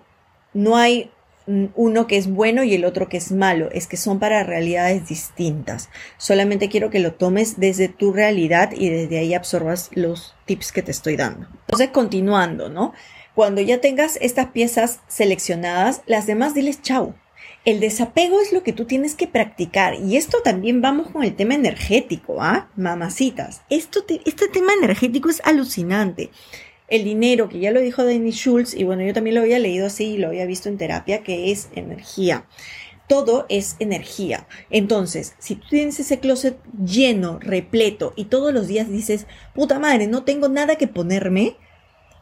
No 0.53 0.77
hay 0.77 1.11
uno 1.47 2.07
que 2.07 2.17
es 2.17 2.27
bueno 2.27 2.63
y 2.63 2.73
el 2.73 2.85
otro 2.85 3.09
que 3.09 3.17
es 3.17 3.31
malo, 3.31 3.69
es 3.71 3.87
que 3.87 3.97
son 3.97 4.19
para 4.19 4.43
realidades 4.43 5.07
distintas. 5.07 5.89
Solamente 6.17 6.69
quiero 6.69 6.89
que 6.89 6.99
lo 6.99 7.13
tomes 7.13 7.59
desde 7.59 7.87
tu 7.87 8.13
realidad 8.13 8.71
y 8.75 8.89
desde 8.89 9.19
ahí 9.19 9.33
absorbas 9.33 9.89
los 9.93 10.35
tips 10.45 10.71
que 10.71 10.83
te 10.83 10.91
estoy 10.91 11.15
dando. 11.15 11.47
Entonces, 11.61 11.89
continuando, 11.89 12.69
¿no? 12.69 12.93
Cuando 13.33 13.61
ya 13.61 13.79
tengas 13.79 14.17
estas 14.21 14.47
piezas 14.47 14.99
seleccionadas, 15.07 16.01
las 16.05 16.27
demás 16.27 16.53
diles 16.53 16.81
chau. 16.81 17.15
El 17.63 17.79
desapego 17.79 18.41
es 18.41 18.51
lo 18.53 18.63
que 18.63 18.73
tú 18.73 18.85
tienes 18.85 19.13
que 19.13 19.27
practicar 19.27 19.93
y 19.95 20.17
esto 20.17 20.39
también 20.43 20.81
vamos 20.81 21.11
con 21.11 21.23
el 21.23 21.35
tema 21.35 21.53
energético, 21.53 22.41
¿ah? 22.41 22.71
Mamacitas. 22.75 23.61
Esto 23.69 24.03
este 24.25 24.47
tema 24.47 24.73
energético 24.73 25.29
es 25.29 25.41
alucinante 25.45 26.31
el 26.91 27.05
dinero, 27.05 27.49
que 27.49 27.59
ya 27.59 27.71
lo 27.71 27.79
dijo 27.79 28.03
Danny 28.03 28.31
Schultz, 28.31 28.75
y 28.75 28.83
bueno, 28.83 29.01
yo 29.01 29.13
también 29.13 29.35
lo 29.35 29.41
había 29.41 29.59
leído 29.59 29.87
así 29.87 30.11
y 30.11 30.17
lo 30.17 30.27
había 30.27 30.45
visto 30.45 30.67
en 30.67 30.77
terapia, 30.77 31.23
que 31.23 31.51
es 31.51 31.69
energía. 31.73 32.45
Todo 33.07 33.45
es 33.49 33.77
energía. 33.79 34.45
Entonces, 34.69 35.33
si 35.39 35.55
tú 35.55 35.67
tienes 35.69 35.99
ese 36.01 36.19
closet 36.19 36.57
lleno, 36.85 37.39
repleto, 37.39 38.13
y 38.17 38.25
todos 38.25 38.53
los 38.53 38.67
días 38.67 38.89
dices, 38.89 39.25
puta 39.55 39.79
madre, 39.79 40.07
no 40.07 40.23
tengo 40.23 40.49
nada 40.49 40.75
que 40.75 40.87
ponerme, 40.87 41.55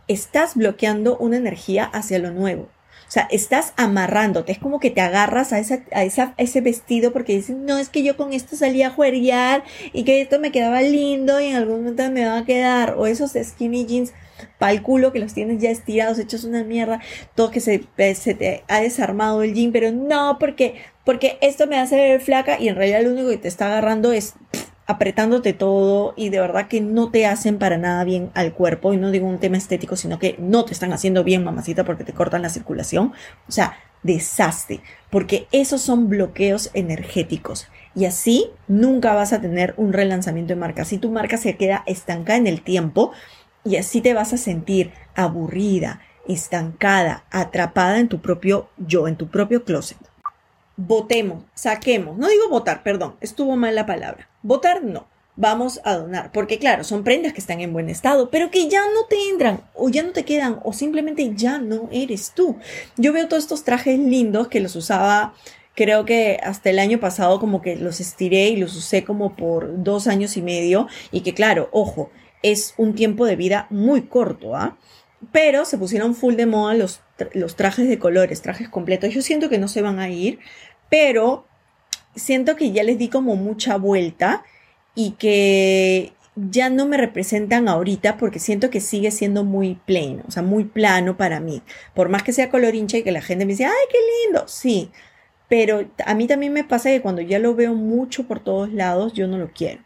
estás 0.08 0.56
bloqueando 0.56 1.18
una 1.18 1.38
energía 1.38 1.86
hacia 1.86 2.20
lo 2.20 2.30
nuevo. 2.30 2.70
O 3.08 3.12
sea, 3.12 3.28
estás 3.32 3.74
amarrándote, 3.76 4.52
es 4.52 4.60
como 4.60 4.80
que 4.80 4.92
te 4.92 5.02
agarras 5.02 5.52
a, 5.52 5.58
esa, 5.58 5.84
a, 5.92 6.04
esa, 6.04 6.36
ese 6.38 6.62
vestido 6.62 7.12
porque 7.12 7.36
dices, 7.36 7.56
no, 7.56 7.80
es 7.80 7.90
que 7.90 8.04
yo 8.04 8.16
con 8.16 8.34
esto 8.34 8.56
salía 8.56 8.88
a 8.88 8.92
jueguear 8.92 9.64
y 9.94 10.04
que 10.04 10.22
esto 10.22 10.40
me 10.40 10.52
quedaba 10.52 10.84
lindo 10.84 11.42
y 11.42 11.48
en 11.48 11.56
algún 11.56 11.78
momento 11.78 12.12
me 12.12 12.28
va 12.28 12.38
a 12.38 12.46
quedar. 12.46 12.94
O 13.00 13.08
esos 13.08 13.32
skinny 13.32 13.88
jeans 13.88 14.14
para 14.60 14.74
el 14.74 14.84
culo 14.84 15.12
que 15.12 15.20
los 15.20 15.34
tienes 15.34 15.60
ya 15.60 15.72
estirados, 15.72 16.20
hechos 16.20 16.44
una 16.44 16.64
mierda, 16.64 17.02
todo 17.34 17.50
que 17.50 17.62
se, 17.62 17.86
se 18.14 18.34
te 18.36 18.64
ha 18.68 18.82
desarmado 18.82 19.42
el 19.42 19.56
jean, 19.56 19.72
pero 19.72 19.92
no, 19.92 20.38
porque, 20.40 20.76
porque 21.06 21.40
esto 21.42 21.66
me 21.66 21.80
hace 21.80 21.96
ver 21.96 22.22
flaca 22.22 22.60
y 22.60 22.68
en 22.68 22.76
realidad 22.76 23.02
lo 23.02 23.12
único 23.12 23.30
que 23.30 23.38
te 23.38 23.48
está 23.48 23.68
agarrando 23.68 24.12
es 24.12 24.36
apretándote 24.86 25.54
todo 25.54 26.14
y 26.18 26.30
de 26.30 26.40
verdad 26.40 26.68
que 26.68 26.82
no 26.82 27.12
te 27.12 27.26
hacen 27.28 27.60
para 27.60 27.78
nada 27.78 28.04
bien 28.04 28.32
al 28.34 28.54
cuerpo 28.54 28.92
y 28.92 28.98
no 28.98 29.12
digo 29.12 29.28
un 29.28 29.40
tema 29.40 29.56
estético, 29.56 29.96
sino 29.96 30.20
que 30.20 30.36
no 30.40 30.66
te 30.66 30.74
están 30.74 30.92
haciendo 30.94 31.24
bien, 31.24 31.44
mamacita, 31.44 31.84
porque 31.84 32.04
te 32.04 32.14
cortan 32.14 32.42
la 32.42 32.50
circulación. 32.50 33.14
O 33.48 33.52
sea, 33.52 33.78
desastre, 34.02 34.82
porque 35.12 35.48
esos 35.52 35.82
son 35.82 36.10
bloqueos 36.10 36.72
energéticos 36.74 37.68
y 37.96 38.06
así 38.06 38.50
nunca 38.68 39.14
vas 39.14 39.34
a 39.34 39.42
tener 39.42 39.74
un 39.78 39.94
relanzamiento 39.94 40.54
de 40.54 40.60
marca. 40.60 40.86
Si 40.86 40.98
tu 40.98 41.12
marca 41.12 41.38
se 41.38 41.56
queda 41.56 41.84
estancada 41.86 42.38
en 42.38 42.48
el 42.48 42.62
tiempo, 42.62 43.12
y 43.64 43.76
así 43.76 44.02
te 44.02 44.14
vas 44.14 44.34
a 44.34 44.38
sentir 44.38 44.92
aburrida, 45.16 46.02
estancada, 46.28 47.26
atrapada 47.32 48.00
en 48.00 48.08
tu 48.08 48.22
propio 48.22 48.70
yo, 48.78 49.08
en 49.08 49.16
tu 49.16 49.28
propio 49.28 49.64
closet. 49.64 49.98
Votemos, 50.78 51.44
saquemos, 51.54 52.18
no 52.18 52.30
digo 52.30 52.50
votar, 52.50 52.84
perdón, 52.84 53.16
estuvo 53.20 53.56
mal 53.56 53.76
la 53.76 53.86
palabra. 53.86 54.30
Votar 54.44 54.84
no, 54.84 55.08
vamos 55.36 55.82
a 55.84 55.96
donar, 55.96 56.32
porque 56.32 56.58
claro, 56.58 56.84
son 56.84 57.04
prendas 57.04 57.34
que 57.34 57.42
están 57.42 57.60
en 57.60 57.74
buen 57.74 57.90
estado, 57.90 58.30
pero 58.30 58.50
que 58.52 58.70
ya 58.70 58.82
no 58.94 59.06
te 59.10 59.30
entran 59.30 59.62
o 59.74 59.90
ya 59.90 60.04
no 60.04 60.12
te 60.12 60.24
quedan 60.24 60.60
o 60.64 60.72
simplemente 60.72 61.34
ya 61.36 61.58
no 61.58 61.90
eres 61.92 62.32
tú. 62.34 62.58
Yo 62.96 63.12
veo 63.12 63.28
todos 63.28 63.44
estos 63.44 63.64
trajes 63.64 64.00
lindos 64.00 64.48
que 64.48 64.62
los 64.62 64.76
usaba 64.76 65.34
creo 65.80 66.04
que 66.04 66.38
hasta 66.44 66.70
el 66.70 66.78
año 66.78 67.00
pasado 67.00 67.40
como 67.40 67.62
que 67.62 67.78
los 67.78 68.02
estiré 68.02 68.50
y 68.50 68.58
los 68.58 68.76
usé 68.76 69.06
como 69.06 69.38
por 69.38 69.82
dos 69.82 70.08
años 70.08 70.36
y 70.36 70.42
medio 70.42 70.88
y 71.10 71.22
que 71.22 71.34
claro, 71.34 71.70
ojo, 71.72 72.12
es 72.44 72.74
un 72.78 72.96
tiempo 72.96 73.26
de 73.26 73.36
vida 73.36 73.68
muy 73.70 74.04
corto, 74.04 74.56
¿ah? 74.56 74.78
Pero 75.32 75.66
se 75.66 75.78
pusieron 75.78 76.16
full 76.16 76.36
de 76.36 76.46
moda 76.46 76.74
los, 76.74 77.02
los 77.34 77.56
trajes 77.56 77.90
de 77.90 78.00
colores, 78.00 78.42
trajes 78.42 78.70
completos. 78.70 79.14
Yo 79.14 79.22
siento 79.22 79.50
que 79.50 79.58
no 79.58 79.68
se 79.68 79.82
van 79.82 80.00
a 80.00 80.10
ir, 80.10 80.40
pero 80.90 81.46
siento 82.16 82.56
que 82.56 82.72
ya 82.72 82.84
les 82.84 82.98
di 82.98 83.10
como 83.10 83.36
mucha 83.36 83.78
vuelta 83.78 84.44
y 84.96 85.12
que 85.12 86.14
ya 86.36 86.70
no 86.70 86.86
me 86.86 86.96
representan 86.96 87.68
ahorita 87.68 88.18
porque 88.18 88.40
siento 88.40 88.70
que 88.70 88.80
sigue 88.80 89.12
siendo 89.12 89.44
muy 89.44 89.76
plain, 89.86 90.24
o 90.26 90.32
sea, 90.32 90.42
muy 90.42 90.64
plano 90.64 91.18
para 91.18 91.42
mí. 91.42 91.62
Por 91.94 92.08
más 92.08 92.24
que 92.24 92.32
sea 92.32 92.50
color 92.50 92.76
hincha 92.76 92.98
y 92.98 93.04
que 93.04 93.12
la 93.12 93.22
gente 93.22 93.46
me 93.46 93.52
dice, 93.52 93.66
ay, 93.66 93.88
qué 93.92 93.98
lindo, 94.26 94.48
sí. 94.48 94.90
Pero 95.50 95.90
a 96.06 96.14
mí 96.14 96.28
también 96.28 96.54
me 96.54 96.64
pasa 96.64 96.90
que 96.90 97.02
cuando 97.02 97.22
ya 97.22 97.40
lo 97.40 97.56
veo 97.56 97.74
mucho 97.74 98.26
por 98.26 98.40
todos 98.40 98.72
lados, 98.72 99.14
yo 99.14 99.28
no 99.28 99.38
lo 99.38 99.52
quiero. 99.52 99.84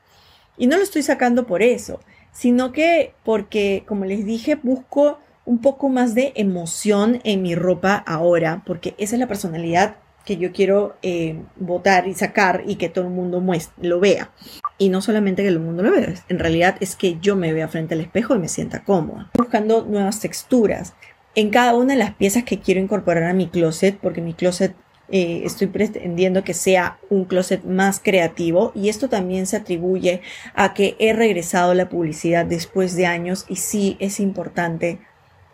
Y 0.57 0.67
no 0.67 0.77
lo 0.77 0.83
estoy 0.83 1.01
sacando 1.01 1.47
por 1.47 1.63
eso 1.63 1.99
sino 2.33 2.71
que 2.71 3.13
porque, 3.23 3.83
como 3.87 4.05
les 4.05 4.25
dije, 4.25 4.55
busco 4.55 5.19
un 5.45 5.59
poco 5.59 5.89
más 5.89 6.15
de 6.15 6.33
emoción 6.35 7.19
en 7.23 7.41
mi 7.41 7.55
ropa 7.55 7.95
ahora, 7.95 8.63
porque 8.65 8.95
esa 8.97 9.15
es 9.15 9.19
la 9.19 9.27
personalidad 9.27 9.97
que 10.25 10.37
yo 10.37 10.51
quiero 10.51 10.95
eh, 11.01 11.41
votar 11.57 12.07
y 12.07 12.13
sacar 12.13 12.63
y 12.65 12.75
que 12.75 12.89
todo 12.89 13.05
el 13.05 13.11
mundo 13.11 13.43
lo 13.81 13.99
vea. 13.99 14.31
Y 14.77 14.89
no 14.89 15.01
solamente 15.01 15.43
que 15.43 15.49
el 15.49 15.59
mundo 15.59 15.83
lo 15.83 15.91
vea, 15.91 16.13
en 16.29 16.39
realidad 16.39 16.77
es 16.79 16.95
que 16.95 17.17
yo 17.19 17.35
me 17.35 17.53
vea 17.53 17.67
frente 17.67 17.93
al 17.93 18.01
espejo 18.01 18.35
y 18.35 18.39
me 18.39 18.47
sienta 18.47 18.83
cómoda. 18.83 19.29
Buscando 19.37 19.85
nuevas 19.85 20.19
texturas 20.21 20.93
en 21.35 21.49
cada 21.49 21.75
una 21.75 21.93
de 21.93 21.99
las 21.99 22.13
piezas 22.13 22.43
que 22.43 22.59
quiero 22.59 22.79
incorporar 22.79 23.23
a 23.23 23.33
mi 23.33 23.47
closet, 23.47 23.97
porque 23.99 24.21
mi 24.21 24.33
closet 24.33 24.75
eh, 25.09 25.41
estoy 25.45 25.67
pretendiendo 25.67 26.43
que 26.43 26.53
sea 26.53 26.97
un 27.09 27.25
closet 27.25 27.63
más 27.63 27.99
creativo 27.99 28.71
y 28.73 28.89
esto 28.89 29.09
también 29.09 29.45
se 29.45 29.57
atribuye 29.57 30.21
a 30.55 30.73
que 30.73 30.95
he 30.99 31.13
regresado 31.13 31.71
a 31.71 31.75
la 31.75 31.89
publicidad 31.89 32.45
después 32.45 32.95
de 32.95 33.05
años 33.05 33.45
y 33.49 33.57
sí 33.57 33.97
es 33.99 34.19
importante 34.19 34.99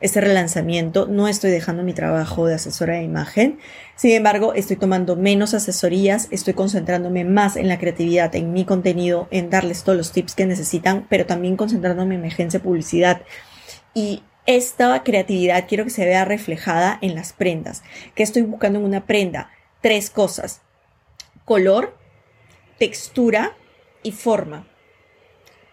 este 0.02 0.22
relanzamiento. 0.22 1.08
No 1.08 1.28
estoy 1.28 1.52
dejando 1.52 1.84
mi 1.84 1.94
trabajo 1.94 2.46
de 2.46 2.56
asesora 2.56 2.96
de 2.96 3.04
imagen. 3.04 3.60
Sin 3.96 4.12
embargo, 4.12 4.54
estoy 4.54 4.78
tomando 4.78 5.16
menos 5.16 5.54
asesorías, 5.54 6.28
estoy 6.32 6.54
concentrándome 6.54 7.26
más 7.26 7.56
en 7.56 7.68
la 7.68 7.80
creatividad, 7.80 8.34
en 8.36 8.54
mi 8.54 8.66
contenido, 8.66 9.28
en 9.32 9.50
darles 9.50 9.84
todos 9.84 9.98
los 9.98 10.12
tips 10.12 10.36
que 10.36 10.46
necesitan, 10.46 11.06
pero 11.10 11.26
también 11.26 11.58
concentrándome 11.58 12.16
en 12.16 12.22
mi 12.22 12.28
agencia 12.28 12.60
de 12.60 12.64
publicidad. 12.64 13.22
Y 13.94 14.24
esta 14.56 15.04
creatividad 15.04 15.68
quiero 15.68 15.84
que 15.84 15.92
se 15.92 16.06
vea 16.06 16.26
reflejada 16.26 16.98
en 17.04 17.14
las 17.14 17.34
prendas. 17.34 17.84
¿Qué 18.16 18.24
estoy 18.24 18.42
buscando 18.42 18.80
en 18.80 18.86
una 18.86 19.06
prenda? 19.06 19.52
Tres 19.82 20.10
cosas. 20.10 20.62
Color, 21.46 21.96
textura 22.80 23.56
y 24.02 24.12
forma. 24.12 24.68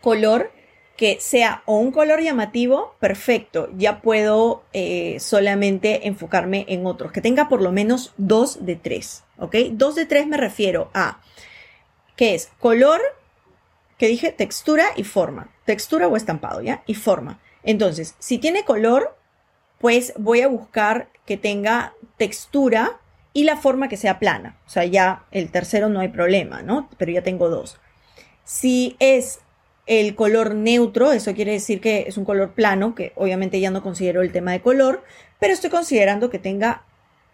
Color 0.02 0.52
que 0.98 1.16
sea 1.20 1.62
o 1.64 1.78
un 1.78 1.90
color 1.90 2.20
llamativo, 2.20 2.94
perfecto, 3.00 3.70
ya 3.78 4.02
puedo 4.02 4.62
eh, 4.74 5.20
solamente 5.20 6.06
enfocarme 6.06 6.66
en 6.68 6.84
otros, 6.84 7.12
que 7.12 7.22
tenga 7.22 7.48
por 7.48 7.62
lo 7.62 7.72
menos 7.72 8.12
dos 8.18 8.64
de 8.64 8.76
tres, 8.76 9.24
¿ok? 9.38 9.56
Dos 9.72 9.94
de 9.94 10.04
tres 10.04 10.26
me 10.26 10.36
refiero 10.36 10.90
a 10.92 11.20
que 12.14 12.34
es 12.34 12.50
color, 12.60 13.00
que 13.96 14.06
dije 14.06 14.32
textura 14.32 14.86
y 14.96 15.04
forma. 15.04 15.48
Textura 15.64 16.08
o 16.08 16.16
estampado, 16.16 16.60
¿ya? 16.60 16.82
Y 16.86 16.94
forma. 16.94 17.40
Entonces, 17.66 18.14
si 18.18 18.38
tiene 18.38 18.64
color, 18.64 19.14
pues 19.78 20.14
voy 20.16 20.40
a 20.40 20.48
buscar 20.48 21.08
que 21.26 21.36
tenga 21.36 21.92
textura 22.16 23.00
y 23.34 23.44
la 23.44 23.58
forma 23.58 23.88
que 23.88 23.98
sea 23.98 24.18
plana. 24.18 24.56
O 24.66 24.70
sea, 24.70 24.84
ya 24.86 25.24
el 25.30 25.50
tercero 25.50 25.90
no 25.90 26.00
hay 26.00 26.08
problema, 26.08 26.62
¿no? 26.62 26.88
Pero 26.96 27.12
ya 27.12 27.22
tengo 27.22 27.50
dos. 27.50 27.78
Si 28.44 28.96
es 28.98 29.40
el 29.86 30.14
color 30.14 30.54
neutro, 30.54 31.12
eso 31.12 31.34
quiere 31.34 31.52
decir 31.52 31.80
que 31.80 32.04
es 32.06 32.16
un 32.16 32.24
color 32.24 32.52
plano, 32.52 32.94
que 32.94 33.12
obviamente 33.16 33.60
ya 33.60 33.70
no 33.70 33.82
considero 33.82 34.22
el 34.22 34.32
tema 34.32 34.52
de 34.52 34.62
color, 34.62 35.04
pero 35.38 35.52
estoy 35.52 35.68
considerando 35.68 36.30
que 36.30 36.38
tenga 36.38 36.84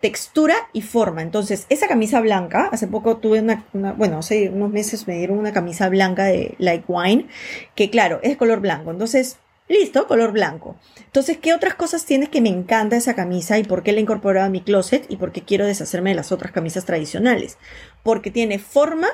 textura 0.01 0.57
y 0.73 0.83
forma. 0.83 1.23
Entonces, 1.23 1.67
esa 1.69 1.87
camisa 1.87 2.21
blanca, 2.21 2.69
hace 2.73 2.89
poco 2.89 3.19
tuve 3.19 3.41
una, 3.41 3.65
bueno, 3.97 4.19
hace 4.19 4.51
unos 4.51 4.71
meses 4.71 5.07
me 5.07 5.17
dieron 5.17 5.39
una 5.39 5.53
camisa 5.53 5.89
blanca 5.89 6.25
de 6.25 6.57
Like 6.59 6.85
Wine, 6.89 7.29
que 7.77 7.89
claro, 7.89 8.19
es 8.23 8.37
color 8.37 8.61
blanco. 8.61 8.91
Entonces, 8.91 9.39
listo, 9.69 10.07
color 10.07 10.33
blanco. 10.33 10.76
Entonces, 10.99 11.38
¿qué 11.38 11.54
otras 11.54 11.75
cosas 11.75 12.04
tienes 12.04 12.28
que 12.28 12.40
me 12.40 12.49
encanta 12.49 12.97
esa 12.97 13.14
camisa 13.14 13.59
y 13.59 13.64
por 13.64 13.83
qué 13.83 13.92
la 13.92 14.00
he 14.00 14.38
a 14.40 14.49
mi 14.49 14.61
closet 14.61 15.07
y 15.09 15.16
por 15.16 15.33
qué 15.33 15.42
quiero 15.42 15.66
deshacerme 15.66 16.11
de 16.11 16.16
las 16.16 16.33
otras 16.33 16.52
camisas 16.52 16.85
tradicionales? 16.85 17.59
Porque 18.02 18.31
tiene 18.31 18.59
forma 18.59 19.09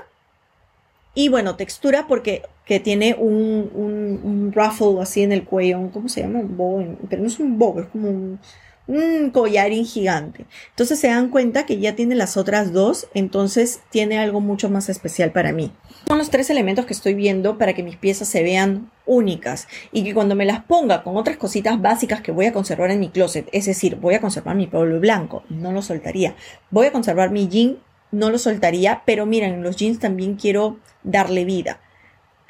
y 1.14 1.28
bueno, 1.28 1.56
textura 1.56 2.06
porque 2.06 2.42
que 2.64 2.80
tiene 2.80 3.16
un, 3.18 3.70
un, 3.74 4.52
ruffle 4.52 5.00
así 5.00 5.22
en 5.22 5.32
el 5.32 5.44
cuello, 5.44 5.90
¿cómo 5.92 6.08
se 6.08 6.20
llama? 6.20 6.40
Un 6.40 6.56
bow, 6.56 6.98
pero 7.08 7.22
no 7.22 7.28
es 7.28 7.40
un 7.40 7.58
bow, 7.58 7.80
es 7.80 7.86
como 7.86 8.08
un, 8.08 8.38
un 8.86 9.30
collarín 9.30 9.84
gigante. 9.84 10.46
Entonces 10.70 10.98
se 10.98 11.08
dan 11.08 11.30
cuenta 11.30 11.66
que 11.66 11.78
ya 11.78 11.96
tiene 11.96 12.14
las 12.14 12.36
otras 12.36 12.72
dos, 12.72 13.08
entonces 13.14 13.80
tiene 13.90 14.18
algo 14.18 14.40
mucho 14.40 14.70
más 14.70 14.88
especial 14.88 15.32
para 15.32 15.52
mí. 15.52 15.72
Son 16.06 16.18
los 16.18 16.30
tres 16.30 16.50
elementos 16.50 16.86
que 16.86 16.94
estoy 16.94 17.14
viendo 17.14 17.58
para 17.58 17.74
que 17.74 17.82
mis 17.82 17.96
piezas 17.96 18.28
se 18.28 18.42
vean 18.42 18.90
únicas 19.08 19.66
y 19.90 20.04
que 20.04 20.14
cuando 20.14 20.36
me 20.36 20.44
las 20.44 20.62
ponga 20.62 21.02
con 21.02 21.16
otras 21.16 21.36
cositas 21.36 21.80
básicas 21.80 22.20
que 22.20 22.30
voy 22.30 22.46
a 22.46 22.52
conservar 22.52 22.92
en 22.92 23.00
mi 23.00 23.08
closet, 23.08 23.48
es 23.52 23.66
decir, 23.66 23.96
voy 23.96 24.14
a 24.14 24.20
conservar 24.20 24.54
mi 24.54 24.68
pueblo 24.68 25.00
blanco, 25.00 25.42
no 25.48 25.72
lo 25.72 25.82
soltaría. 25.82 26.36
Voy 26.70 26.86
a 26.86 26.92
conservar 26.92 27.30
mi 27.30 27.48
jean, 27.48 27.78
no 28.12 28.30
lo 28.30 28.38
soltaría, 28.38 29.02
pero 29.04 29.26
miren, 29.26 29.54
en 29.54 29.62
los 29.62 29.76
jeans 29.76 29.98
también 29.98 30.36
quiero 30.36 30.78
darle 31.02 31.44
vida. 31.44 31.80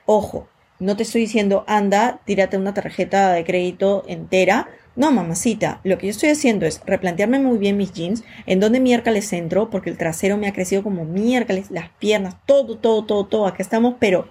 Ojo, 0.04 0.48
no 0.78 0.96
te 0.96 1.04
estoy 1.04 1.22
diciendo, 1.22 1.64
anda, 1.66 2.20
tírate 2.24 2.58
una 2.58 2.74
tarjeta 2.74 3.32
de 3.32 3.44
crédito 3.44 4.04
entera 4.06 4.68
no, 4.98 5.12
mamacita, 5.12 5.80
lo 5.84 5.96
que 5.96 6.08
yo 6.08 6.10
estoy 6.10 6.30
haciendo 6.30 6.66
es 6.66 6.82
replantearme 6.84 7.38
muy 7.38 7.56
bien 7.56 7.76
mis 7.76 7.92
jeans, 7.92 8.24
en 8.46 8.58
dónde 8.58 8.80
miércoles 8.80 9.32
entro, 9.32 9.70
porque 9.70 9.90
el 9.90 9.96
trasero 9.96 10.36
me 10.36 10.48
ha 10.48 10.52
crecido 10.52 10.82
como 10.82 11.04
miércoles, 11.04 11.70
las 11.70 11.90
piernas, 12.00 12.34
todo, 12.46 12.78
todo, 12.78 13.04
todo, 13.04 13.24
todo. 13.24 13.46
Acá 13.46 13.62
estamos, 13.62 13.94
pero 14.00 14.26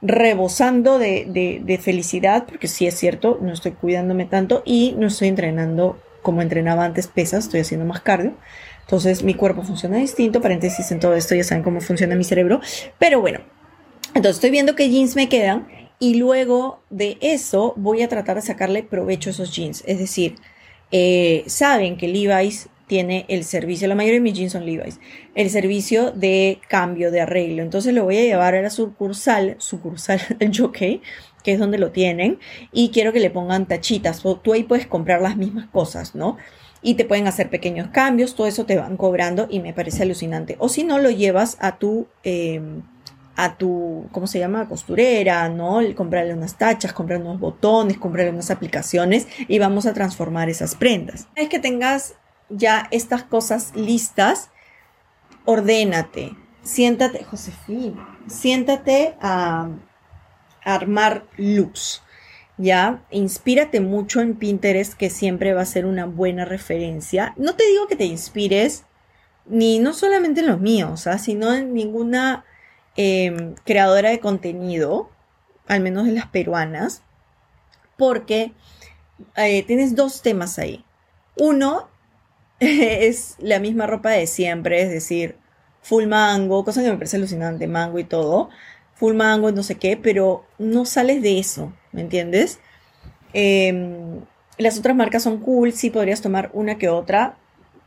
rebosando 0.00 0.98
de, 0.98 1.60
de, 1.64 1.78
felicidad, 1.78 2.46
porque 2.46 2.68
sí 2.68 2.86
es 2.86 2.94
cierto, 2.94 3.38
no 3.42 3.52
estoy 3.52 3.72
cuidándome 3.72 4.26
tanto 4.26 4.62
y 4.64 4.94
no 4.96 5.08
estoy 5.08 5.28
entrenando 5.28 5.98
como 6.22 6.42
entrenaba 6.42 6.84
antes 6.84 7.08
pesas, 7.08 7.44
estoy 7.44 7.60
haciendo 7.60 7.86
más 7.86 8.00
cardio. 8.00 8.34
Entonces 8.82 9.22
mi 9.22 9.34
cuerpo 9.34 9.62
funciona 9.62 9.98
distinto, 9.98 10.40
paréntesis 10.40 10.90
en 10.92 11.00
todo 11.00 11.14
esto, 11.14 11.34
ya 11.34 11.44
saben 11.44 11.64
cómo 11.64 11.80
funciona 11.80 12.14
mi 12.14 12.24
cerebro. 12.24 12.60
Pero 12.98 13.20
bueno, 13.20 13.40
entonces 14.14 14.36
estoy 14.36 14.50
viendo 14.50 14.74
qué 14.74 14.88
jeans 14.88 15.16
me 15.16 15.28
quedan 15.28 15.68
y 15.98 16.14
luego 16.14 16.80
de 16.90 17.18
eso 17.20 17.74
voy 17.76 18.02
a 18.02 18.08
tratar 18.08 18.36
de 18.36 18.42
sacarle 18.42 18.82
provecho 18.84 19.30
a 19.30 19.32
esos 19.32 19.54
jeans. 19.54 19.82
Es 19.86 19.98
decir, 19.98 20.36
eh, 20.90 21.44
saben 21.46 21.96
que 21.96 22.08
Levi's 22.08 22.68
tiene 22.88 23.26
el 23.28 23.44
servicio, 23.44 23.86
la 23.86 23.94
mayoría 23.94 24.18
de 24.18 24.22
mis 24.22 24.34
jeans 24.34 24.52
son 24.52 24.66
Levi's, 24.66 24.98
el 25.36 25.50
servicio 25.50 26.10
de 26.10 26.58
cambio, 26.68 27.12
de 27.12 27.20
arreglo. 27.20 27.62
Entonces 27.62 27.94
lo 27.94 28.02
voy 28.02 28.16
a 28.16 28.22
llevar 28.22 28.56
a 28.56 28.62
la 28.62 28.70
sucursal, 28.70 29.54
sucursal 29.58 30.20
del 30.38 30.56
jockey, 30.56 31.02
que 31.44 31.52
es 31.52 31.60
donde 31.60 31.78
lo 31.78 31.92
tienen, 31.92 32.40
y 32.72 32.90
quiero 32.90 33.12
que 33.12 33.20
le 33.20 33.30
pongan 33.30 33.66
tachitas. 33.66 34.26
O 34.26 34.36
tú 34.36 34.54
ahí 34.54 34.64
puedes 34.64 34.86
comprar 34.86 35.22
las 35.22 35.36
mismas 35.36 35.68
cosas, 35.68 36.16
¿no? 36.16 36.36
Y 36.82 36.94
te 36.94 37.04
pueden 37.04 37.26
hacer 37.26 37.50
pequeños 37.50 37.88
cambios, 37.88 38.34
todo 38.34 38.46
eso 38.46 38.64
te 38.64 38.76
van 38.76 38.96
cobrando 38.96 39.46
y 39.50 39.60
me 39.60 39.72
parece 39.72 40.02
alucinante. 40.02 40.56
O 40.58 40.68
si 40.68 40.82
no, 40.82 40.98
lo 40.98 41.10
llevas 41.10 41.56
a 41.60 41.78
tu... 41.78 42.08
Em, 42.24 42.82
a 43.40 43.56
tu, 43.56 44.08
¿cómo 44.10 44.26
se 44.26 44.40
llama? 44.40 44.68
Costurera, 44.68 45.48
¿no? 45.48 45.78
Comprarle 45.94 46.34
unas 46.34 46.58
tachas, 46.58 46.92
comprarle 46.92 47.24
unos 47.24 47.38
botones, 47.38 47.96
comprarle 47.96 48.32
unas 48.32 48.50
aplicaciones 48.50 49.28
y 49.46 49.60
vamos 49.60 49.86
a 49.86 49.94
transformar 49.94 50.50
esas 50.50 50.74
prendas. 50.74 51.28
Es 51.36 51.48
que 51.48 51.60
tengas 51.60 52.16
ya 52.48 52.88
estas 52.90 53.22
cosas 53.24 53.72
listas, 53.74 54.50
ordénate, 55.44 56.36
siéntate, 56.62 57.24
Josefina, 57.24 58.18
siéntate 58.28 59.16
a, 59.20 59.70
armar 60.64 61.24
looks. 61.36 62.02
¿ya? 62.58 63.02
Inspírate 63.10 63.80
mucho 63.80 64.20
en 64.20 64.34
Pinterest, 64.34 64.94
que 64.94 65.08
siempre 65.08 65.54
va 65.54 65.62
a 65.62 65.66
ser 65.66 65.86
una 65.86 66.04
buena 66.04 66.44
referencia. 66.44 67.32
No 67.36 67.54
te 67.54 67.64
digo 67.66 67.86
que 67.86 67.96
te 67.96 68.04
inspires, 68.04 68.84
ni 69.46 69.78
no 69.78 69.94
solamente 69.94 70.40
en 70.40 70.48
los 70.48 70.60
míos, 70.60 71.08
sino 71.20 71.54
en 71.54 71.72
ninguna 71.72 72.44
Em, 73.00 73.54
creadora 73.64 74.10
de 74.10 74.18
contenido, 74.18 75.08
al 75.68 75.80
menos 75.80 76.04
de 76.06 76.10
las 76.10 76.26
peruanas, 76.26 77.04
porque 77.96 78.52
eh, 79.36 79.62
tienes 79.68 79.94
dos 79.94 80.20
temas 80.20 80.58
ahí. 80.58 80.84
Uno 81.36 81.88
es 83.04 83.36
la 83.38 83.58
misma 83.58 83.86
ropa 83.86 84.10
de 84.10 84.26
siempre, 84.26 84.82
es 84.82 84.90
decir, 84.90 85.36
full 85.82 86.06
mango, 86.06 86.64
cosa 86.64 86.82
que 86.82 86.90
me 86.90 86.96
parece 86.96 87.16
alucinante, 87.16 87.66
mango 87.66 87.98
y 87.98 88.04
todo, 88.04 88.50
full 88.94 89.14
mango, 89.14 89.52
no 89.52 89.62
sé 89.62 89.76
qué, 89.76 89.96
pero 89.96 90.44
no 90.58 90.84
sales 90.84 91.22
de 91.22 91.38
eso, 91.38 91.72
¿me 91.92 92.00
entiendes? 92.00 92.60
Em, 93.32 94.20
las 94.58 94.78
otras 94.78 94.96
marcas 94.96 95.22
son 95.22 95.38
cool, 95.38 95.72
sí 95.72 95.90
podrías 95.90 96.20
tomar 96.20 96.50
una 96.52 96.78
que 96.78 96.88
otra, 96.88 97.36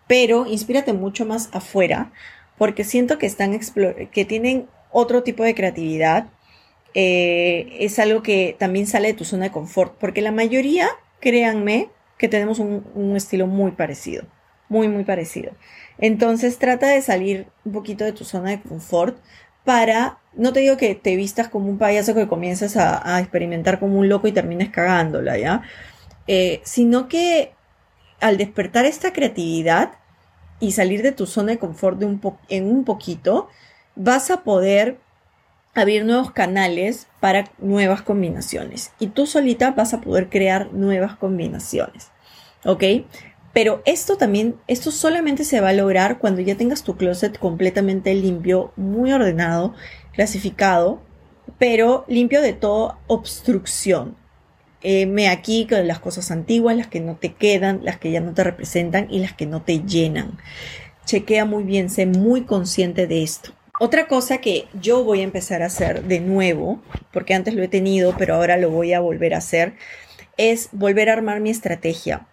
pero 0.08 0.46
inspírate 0.46 0.94
mucho 0.94 1.26
más 1.26 1.50
afuera, 1.54 2.12
porque 2.58 2.84
siento 2.84 3.18
que 3.18 3.26
están 3.26 3.60
que 4.12 4.26
tienen 4.26 4.68
otro 4.92 5.24
tipo 5.24 5.44
de 5.44 5.56
creatividad. 5.56 6.28
Eh, 6.94 7.78
es 7.80 8.00
algo 8.00 8.22
que 8.22 8.56
también 8.60 8.88
sale 8.88 9.10
de 9.10 9.14
tu 9.14 9.24
zona 9.24 9.46
de 9.46 9.52
confort, 9.52 9.96
porque 9.98 10.22
la 10.22 10.32
mayoría, 10.32 10.90
créanme, 11.20 11.90
que 12.18 12.28
tenemos 12.28 12.60
un, 12.60 13.16
estilo 13.16 13.48
muy 13.48 13.72
parecido, 13.72 14.26
muy, 14.72 14.88
muy 14.88 15.04
parecido. 15.04 15.52
Entonces 15.98 16.58
trata 16.58 16.88
de 16.88 17.02
salir 17.02 17.48
un 17.66 17.74
poquito 17.74 18.06
de 18.06 18.14
tu 18.14 18.24
zona 18.24 18.52
de 18.52 18.62
confort 18.62 19.18
para, 19.66 20.20
no 20.34 20.54
te 20.54 20.62
digo 20.62 20.78
que 20.78 20.96
te 20.96 21.18
vistas 21.18 21.50
como 21.50 21.68
un 21.68 21.78
payaso 21.78 22.16
que 22.16 22.30
comienzas 22.30 22.78
a, 22.78 23.20
experimentar 23.20 23.82
como 23.82 24.00
un 24.00 24.08
loco 24.08 24.30
y 24.30 24.32
termines 24.32 24.70
cagándola, 24.70 25.38
¿ya? 25.38 25.64
Eh, 26.26 26.62
sino 26.64 27.10
que 27.10 27.52
al 28.22 28.38
despertar 28.38 28.86
esta 28.86 29.12
creatividad 29.12 29.92
y 30.62 30.72
salir 30.72 31.04
de 31.04 31.12
tu 31.12 31.26
zona 31.26 31.52
de 31.52 31.60
confort 31.60 32.00
de 32.00 32.06
un 32.06 32.22
en 32.48 32.68
un 32.72 32.86
poquito, 32.86 33.50
vas 33.96 34.32
a 34.32 34.44
poder 34.44 35.00
abrir 35.76 36.06
nuevos 36.06 36.32
canales 36.32 37.08
para 37.20 37.52
nuevas 37.58 38.04
combinaciones 38.04 38.94
y 39.00 39.08
tú 39.08 39.28
solita 39.28 39.72
vas 39.72 39.94
a 39.94 40.00
poder 40.00 40.30
crear 40.30 40.72
nuevas 40.72 41.18
combinaciones. 41.18 42.10
¿Ok? 42.64 42.84
Pero 43.54 43.82
esto 43.86 44.18
también, 44.18 44.56
esto 44.68 44.92
solamente 44.92 45.44
se 45.44 45.60
va 45.60 45.70
a 45.70 45.74
lograr 45.74 46.20
cuando 46.20 46.42
ya 46.42 46.56
tengas 46.56 46.84
tu 46.84 46.96
closet 46.96 47.38
completamente 47.38 48.14
limpio, 48.14 48.72
muy 48.78 49.12
ordenado, 49.12 49.74
clasificado, 50.14 51.02
pero 51.58 52.06
limpio 52.08 52.42
de 52.42 52.54
toda 52.54 52.98
obstrucción. 53.08 54.16
Me 54.84 55.28
aquí 55.28 55.68
con 55.68 55.86
las 55.88 56.00
cosas 56.00 56.32
antiguas, 56.32 56.76
las 56.76 56.88
que 56.88 57.02
no 57.02 57.16
te 57.16 57.34
quedan, 57.34 57.82
las 57.84 57.98
que 57.98 58.12
ya 58.12 58.22
no 58.22 58.34
te 58.34 58.44
representan 58.44 59.08
y 59.12 59.20
las 59.20 59.34
que 59.34 59.46
no 59.46 59.62
te 59.62 59.84
llenan. 59.84 60.40
Chequea 61.06 61.46
muy 61.46 61.64
bien, 61.64 61.90
sé 61.90 62.06
muy 62.06 62.46
consciente 62.46 63.06
de 63.06 63.22
esto. 63.22 63.52
Otra 63.80 64.08
cosa 64.08 64.40
que 64.40 64.68
yo 64.80 65.04
voy 65.04 65.22
a 65.22 65.24
empezar 65.24 65.62
a 65.62 65.68
hacer 65.68 66.04
de 66.04 66.20
nuevo, 66.20 66.82
porque 67.12 67.34
antes 67.34 67.54
lo 67.54 67.64
he 67.64 67.68
tenido, 67.68 68.16
pero 68.18 68.36
ahora 68.36 68.58
lo 68.58 68.70
voy 68.70 68.94
a 68.94 69.00
volver 69.00 69.34
a 69.34 69.40
hacer, 69.40 69.74
es 70.38 70.70
volver 70.72 71.10
a 71.10 71.14
armar 71.14 71.42
mi 71.42 71.50
estrategia. 71.50 72.28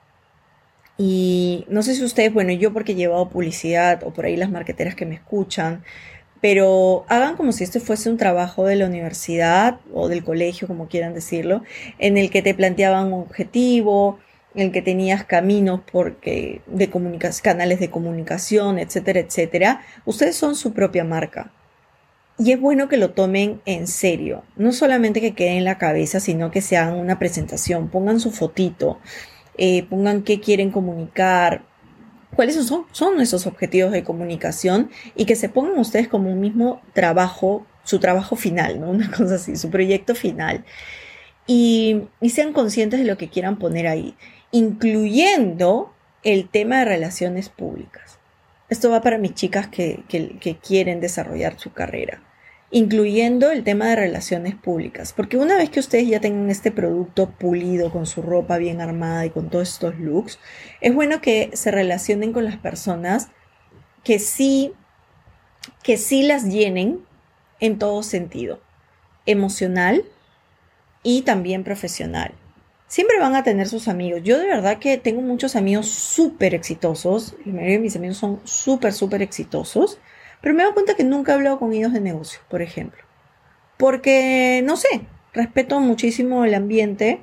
Y 0.98 1.64
no 1.68 1.84
sé 1.84 1.94
si 1.94 2.02
ustedes, 2.02 2.34
bueno, 2.34 2.52
yo 2.52 2.72
porque 2.72 2.92
he 2.92 2.96
llevado 2.96 3.28
publicidad 3.28 4.02
o 4.02 4.12
por 4.12 4.26
ahí 4.26 4.36
las 4.36 4.50
marqueteras 4.50 4.96
que 4.96 5.06
me 5.06 5.14
escuchan, 5.14 5.84
pero 6.40 7.04
hagan 7.08 7.36
como 7.36 7.52
si 7.52 7.64
este 7.64 7.78
fuese 7.80 8.10
un 8.10 8.16
trabajo 8.16 8.66
de 8.66 8.76
la 8.76 8.86
universidad 8.86 9.78
o 9.92 10.08
del 10.08 10.24
colegio, 10.24 10.66
como 10.66 10.88
quieran 10.88 11.14
decirlo, 11.14 11.62
en 11.98 12.18
el 12.18 12.30
que 12.30 12.42
te 12.42 12.52
planteaban 12.52 13.12
un 13.12 13.22
objetivo, 13.22 14.18
en 14.54 14.66
el 14.66 14.72
que 14.72 14.82
tenías 14.82 15.24
caminos 15.24 15.80
porque 15.90 16.62
de 16.66 16.90
canales 17.42 17.80
de 17.80 17.90
comunicación, 17.90 18.78
etcétera, 18.78 19.20
etcétera, 19.20 19.82
ustedes 20.04 20.36
son 20.36 20.56
su 20.56 20.72
propia 20.72 21.04
marca. 21.04 21.52
Y 22.40 22.52
es 22.52 22.60
bueno 22.60 22.88
que 22.88 22.96
lo 22.96 23.10
tomen 23.10 23.60
en 23.66 23.88
serio, 23.88 24.44
no 24.56 24.72
solamente 24.72 25.20
que 25.20 25.34
quede 25.34 25.56
en 25.56 25.64
la 25.64 25.78
cabeza, 25.78 26.20
sino 26.20 26.52
que 26.52 26.60
se 26.60 26.76
hagan 26.76 26.94
una 26.94 27.18
presentación, 27.18 27.88
pongan 27.88 28.20
su 28.20 28.30
fotito, 28.30 29.00
eh, 29.58 29.82
pongan 29.84 30.22
qué 30.22 30.40
quieren 30.40 30.70
comunicar, 30.70 31.62
cuáles 32.34 32.54
son, 32.64 32.86
son 32.92 33.20
esos 33.20 33.46
objetivos 33.46 33.92
de 33.92 34.04
comunicación 34.04 34.90
y 35.16 35.24
que 35.24 35.36
se 35.36 35.48
pongan 35.48 35.78
ustedes 35.78 36.08
como 36.08 36.32
un 36.32 36.40
mismo 36.40 36.80
trabajo 36.94 37.66
su 37.88 37.98
trabajo 37.98 38.36
final, 38.36 38.80
¿no? 38.80 38.90
Una 38.90 39.10
cosa 39.10 39.36
así, 39.36 39.56
su 39.56 39.70
proyecto 39.70 40.14
final. 40.14 40.64
Y, 41.46 42.02
sean 42.28 42.52
conscientes 42.52 43.00
de 43.00 43.06
lo 43.06 43.16
que 43.16 43.28
quieran 43.28 43.58
poner 43.58 43.86
ahí, 43.86 44.14
incluyendo 44.52 45.94
el 46.22 46.48
tema 46.48 46.80
de 46.80 46.84
relaciones 46.84 47.48
públicas. 47.48 48.18
Esto 48.68 48.90
va 48.90 49.00
para 49.00 49.16
mis 49.16 49.34
chicas 49.34 49.68
que, 49.68 50.04
que 50.08 50.56
quieren 50.58 51.00
desarrollar 51.00 51.58
su 51.58 51.72
carrera 51.72 52.22
incluyendo 52.70 53.50
el 53.50 53.64
tema 53.64 53.86
de 53.88 53.96
relaciones 53.96 54.54
públicas, 54.54 55.14
porque 55.16 55.36
una 55.36 55.56
vez 55.56 55.70
que 55.70 55.80
ustedes 55.80 56.06
ya 56.06 56.20
tengan 56.20 56.50
este 56.50 56.70
producto 56.70 57.30
pulido 57.30 57.90
con 57.90 58.06
su 58.06 58.20
ropa 58.20 58.58
bien 58.58 58.80
armada 58.80 59.24
y 59.24 59.30
con 59.30 59.48
todos 59.48 59.70
estos 59.70 59.98
looks, 59.98 60.38
es 60.80 60.94
bueno 60.94 61.20
que 61.20 61.50
se 61.54 61.70
relacionen 61.70 62.32
con 62.32 62.44
las 62.44 62.56
personas 62.56 63.28
que 64.04 64.18
sí 64.18 64.74
que 65.82 65.96
sí 65.96 66.22
las 66.22 66.44
llenen 66.44 67.04
en 67.60 67.78
todo 67.78 68.02
sentido, 68.02 68.60
emocional 69.26 70.04
y 71.02 71.22
también 71.22 71.64
profesional. 71.64 72.32
Siempre 72.86 73.18
van 73.18 73.36
a 73.36 73.42
tener 73.42 73.68
sus 73.68 73.88
amigos. 73.88 74.22
Yo 74.22 74.38
de 74.38 74.46
verdad 74.46 74.78
que 74.78 74.96
tengo 74.96 75.20
muchos 75.20 75.56
amigos 75.56 75.86
súper 75.88 76.54
exitosos. 76.54 77.34
La 77.44 77.52
mayoría 77.52 77.76
de 77.76 77.82
mis 77.82 77.96
amigos 77.96 78.16
son 78.16 78.40
súper, 78.44 78.94
súper 78.94 79.20
exitosos. 79.20 79.98
Pero 80.40 80.54
me 80.54 80.62
doy 80.62 80.72
cuenta 80.72 80.94
que 80.94 81.04
nunca 81.04 81.32
he 81.32 81.34
hablado 81.34 81.58
con 81.58 81.72
ellos 81.72 81.92
de 81.92 82.00
negocio, 82.00 82.40
por 82.48 82.62
ejemplo. 82.62 83.02
Porque, 83.76 84.62
no 84.64 84.76
sé, 84.76 85.02
respeto 85.32 85.80
muchísimo 85.80 86.44
el 86.44 86.54
ambiente. 86.54 87.22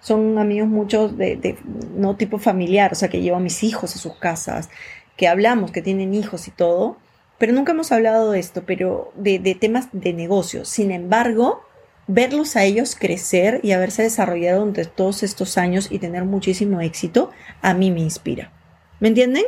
Son 0.00 0.38
amigos 0.38 0.68
muchos 0.68 1.16
de, 1.16 1.58
no 1.94 2.16
tipo 2.16 2.38
familiar, 2.38 2.92
o 2.92 2.94
sea, 2.94 3.08
que 3.08 3.22
llevo 3.22 3.36
a 3.36 3.40
mis 3.40 3.62
hijos 3.62 3.94
a 3.94 3.98
sus 3.98 4.16
casas, 4.16 4.68
que 5.16 5.28
hablamos, 5.28 5.70
que 5.70 5.82
tienen 5.82 6.14
hijos 6.14 6.48
y 6.48 6.50
todo. 6.50 6.98
Pero 7.38 7.52
nunca 7.52 7.72
hemos 7.72 7.90
hablado 7.90 8.30
de 8.30 8.40
esto, 8.40 8.64
pero 8.66 9.12
de, 9.16 9.38
de 9.38 9.54
temas 9.54 9.88
de 9.92 10.12
negocio. 10.12 10.64
Sin 10.64 10.90
embargo, 10.90 11.62
verlos 12.06 12.56
a 12.56 12.64
ellos 12.64 12.96
crecer 12.98 13.60
y 13.62 13.72
haberse 13.72 14.02
desarrollado 14.02 14.60
durante 14.60 14.84
todos 14.84 15.22
estos 15.22 15.58
años 15.58 15.88
y 15.90 15.98
tener 15.98 16.24
muchísimo 16.24 16.80
éxito, 16.80 17.30
a 17.62 17.74
mí 17.74 17.90
me 17.90 18.00
inspira. 18.00 18.52
¿Me 19.00 19.08
entienden? 19.08 19.44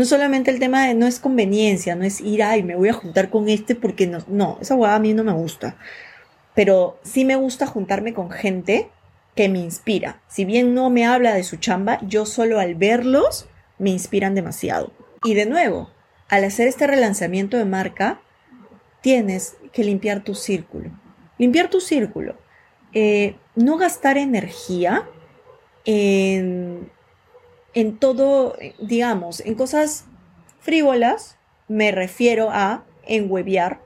No 0.00 0.06
solamente 0.06 0.50
el 0.50 0.60
tema 0.60 0.86
de 0.86 0.94
no 0.94 1.06
es 1.06 1.20
conveniencia, 1.20 1.94
no 1.94 2.04
es 2.04 2.22
ir, 2.22 2.42
ay, 2.42 2.62
me 2.62 2.74
voy 2.74 2.88
a 2.88 2.94
juntar 2.94 3.28
con 3.28 3.50
este 3.50 3.74
porque 3.74 4.06
no, 4.06 4.24
no, 4.28 4.56
esa 4.58 4.74
hueá 4.74 4.94
a 4.94 4.98
mí 4.98 5.12
no 5.12 5.24
me 5.24 5.34
gusta. 5.34 5.76
Pero 6.54 6.98
sí 7.02 7.26
me 7.26 7.36
gusta 7.36 7.66
juntarme 7.66 8.14
con 8.14 8.30
gente 8.30 8.88
que 9.36 9.50
me 9.50 9.58
inspira. 9.58 10.22
Si 10.26 10.46
bien 10.46 10.72
no 10.72 10.88
me 10.88 11.04
habla 11.04 11.34
de 11.34 11.42
su 11.42 11.56
chamba, 11.56 11.98
yo 12.00 12.24
solo 12.24 12.58
al 12.58 12.76
verlos 12.76 13.46
me 13.76 13.90
inspiran 13.90 14.34
demasiado. 14.34 14.90
Y 15.22 15.34
de 15.34 15.44
nuevo, 15.44 15.90
al 16.30 16.44
hacer 16.44 16.66
este 16.66 16.86
relanzamiento 16.86 17.58
de 17.58 17.66
marca, 17.66 18.22
tienes 19.02 19.58
que 19.70 19.84
limpiar 19.84 20.24
tu 20.24 20.34
círculo. 20.34 20.90
Limpiar 21.36 21.68
tu 21.68 21.82
círculo. 21.82 22.38
Eh, 22.94 23.36
no 23.54 23.76
gastar 23.76 24.16
energía 24.16 25.06
en 25.84 26.88
en 27.74 27.98
todo, 27.98 28.56
digamos, 28.80 29.40
en 29.40 29.54
cosas 29.54 30.06
frívolas, 30.60 31.36
me 31.68 31.92
refiero 31.92 32.50
a 32.50 32.84
en 33.06 33.30
hueviar. 33.30 33.80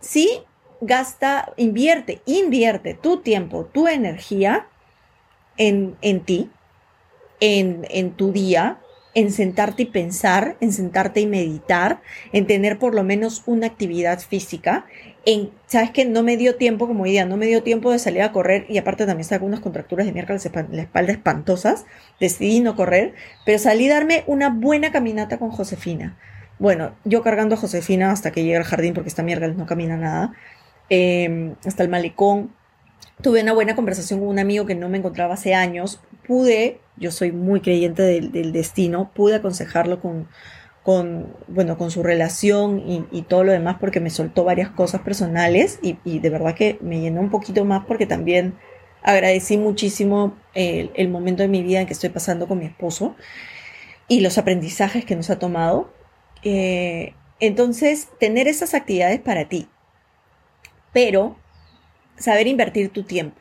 Sí, 0.00 0.42
gasta, 0.80 1.52
invierte, 1.56 2.20
invierte 2.26 2.94
tu 2.94 3.20
tiempo, 3.20 3.64
tu 3.64 3.88
energía 3.88 4.68
en, 5.56 5.96
en 6.02 6.20
ti, 6.20 6.50
en, 7.40 7.86
en 7.90 8.12
tu 8.12 8.32
día, 8.32 8.80
en 9.14 9.30
sentarte 9.30 9.84
y 9.84 9.86
pensar, 9.86 10.56
en 10.60 10.72
sentarte 10.72 11.20
y 11.20 11.26
meditar, 11.26 12.02
en 12.32 12.46
tener 12.46 12.78
por 12.78 12.94
lo 12.94 13.04
menos 13.04 13.42
una 13.46 13.66
actividad 13.66 14.20
física, 14.20 14.86
sabes 15.66 15.90
que 15.90 16.04
no 16.04 16.22
me 16.22 16.36
dio 16.36 16.56
tiempo, 16.56 16.86
como 16.86 17.06
idea, 17.06 17.24
no 17.24 17.36
me 17.36 17.46
dio 17.46 17.62
tiempo 17.62 17.90
de 17.90 17.98
salir 17.98 18.22
a 18.22 18.32
correr 18.32 18.66
y 18.68 18.78
aparte 18.78 19.06
también 19.06 19.28
con 19.28 19.44
unas 19.44 19.60
contracturas 19.60 20.06
de 20.06 20.12
miércoles 20.12 20.48
la 20.70 20.82
espalda 20.82 21.12
espantosas, 21.12 21.86
decidí 22.20 22.60
no 22.60 22.76
correr, 22.76 23.14
pero 23.44 23.58
salí 23.58 23.88
a 23.88 23.94
darme 23.94 24.24
una 24.26 24.50
buena 24.50 24.92
caminata 24.92 25.38
con 25.38 25.50
Josefina. 25.50 26.16
Bueno, 26.58 26.94
yo 27.04 27.22
cargando 27.22 27.54
a 27.54 27.58
Josefina 27.58 28.12
hasta 28.12 28.30
que 28.30 28.42
llegue 28.42 28.56
al 28.56 28.64
jardín 28.64 28.94
porque 28.94 29.08
esta 29.08 29.22
miércoles 29.22 29.56
no 29.56 29.66
camina 29.66 29.96
nada, 29.96 30.32
em, 30.88 31.54
hasta 31.64 31.82
el 31.82 31.88
malecón. 31.88 32.52
Tuve 33.22 33.42
una 33.42 33.52
buena 33.52 33.74
conversación 33.74 34.20
con 34.20 34.28
un 34.28 34.38
amigo 34.38 34.66
que 34.66 34.74
no 34.74 34.88
me 34.88 34.98
encontraba 34.98 35.34
hace 35.34 35.54
años. 35.54 36.00
Pude, 36.26 36.80
yo 36.96 37.10
soy 37.10 37.32
muy 37.32 37.60
creyente 37.60 38.02
del 38.02 38.52
destino, 38.52 39.10
pude 39.14 39.36
aconsejarlo 39.36 40.00
con, 40.00 40.28
con, 40.84 41.34
bueno, 41.48 41.78
con 41.78 41.90
su 41.90 42.02
relación 42.02 43.06
y, 43.10 43.22
todo 43.22 43.42
lo 43.42 43.52
demás 43.52 43.78
porque 43.80 44.00
me 44.00 44.10
soltó 44.10 44.44
varias 44.44 44.68
cosas 44.68 45.00
personales 45.00 45.78
y, 45.82 46.18
de 46.18 46.30
verdad 46.30 46.54
que 46.54 46.78
me 46.82 47.00
llenó 47.00 47.22
un 47.22 47.30
poquito 47.30 47.64
más 47.64 47.86
porque 47.86 48.04
también 48.04 48.54
agradecí 49.02 49.56
muchísimo 49.56 50.36
el, 50.52 51.08
momento 51.08 51.42
de 51.42 51.48
mi 51.48 51.62
vida 51.62 51.80
en 51.80 51.86
que 51.86 51.94
estoy 51.94 52.10
pasando 52.10 52.46
con 52.46 52.58
mi 52.58 52.66
esposo 52.66 53.16
y 54.08 54.20
los 54.20 54.36
aprendizajes 54.36 55.06
que 55.06 55.16
nos 55.16 55.30
ha 55.30 55.38
tomado. 55.38 55.90
Eh, 56.42 57.14
entonces, 57.40 58.08
tener 58.20 58.46
esas 58.46 58.74
actividades 58.74 59.20
para 59.20 59.48
ti, 59.48 59.68
pero 60.92 61.38
saber 62.18 62.46
invertir 62.46 62.90
tu 62.90 63.04
tiempo. 63.04 63.40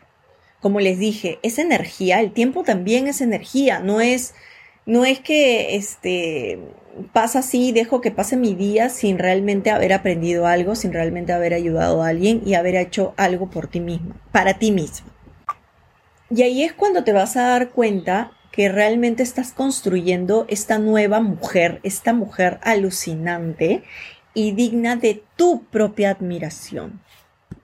Como 0.61 0.79
les 0.79 0.97
dije, 0.97 1.39
es 1.43 1.59
energía, 1.59 2.21
el 2.21 2.31
tiempo 2.31 2.63
también 2.63 3.07
es 3.07 3.19
energía, 3.19 3.79
no 3.79 3.99
es 3.99 4.33
no 4.85 5.05
es 5.05 5.19
que 5.19 5.75
este 5.75 6.59
pasa 7.11 7.39
así, 7.39 7.71
dejo 7.71 8.01
que 8.01 8.11
pase 8.11 8.37
mi 8.37 8.53
día 8.53 8.89
sin 8.89 9.17
realmente 9.17 9.71
haber 9.71 9.93
aprendido 9.93 10.45
algo, 10.45 10.75
sin 10.75 10.93
realmente 10.93 11.33
haber 11.33 11.53
ayudado 11.53 12.03
a 12.03 12.09
alguien 12.09 12.41
y 12.45 12.53
haber 12.53 12.75
hecho 12.75 13.13
algo 13.17 13.49
por 13.49 13.67
ti 13.67 13.79
misma, 13.79 14.15
para 14.31 14.59
ti 14.59 14.71
mismo. 14.71 15.07
Y 16.29 16.43
ahí 16.43 16.63
es 16.63 16.73
cuando 16.73 17.03
te 17.03 17.13
vas 17.13 17.35
a 17.35 17.49
dar 17.49 17.69
cuenta 17.69 18.31
que 18.51 18.69
realmente 18.69 19.23
estás 19.23 19.51
construyendo 19.51 20.45
esta 20.47 20.77
nueva 20.77 21.19
mujer, 21.19 21.79
esta 21.83 22.13
mujer 22.13 22.59
alucinante 22.61 23.83
y 24.33 24.51
digna 24.51 24.95
de 24.95 25.23
tu 25.35 25.63
propia 25.65 26.11
admiración. 26.11 27.01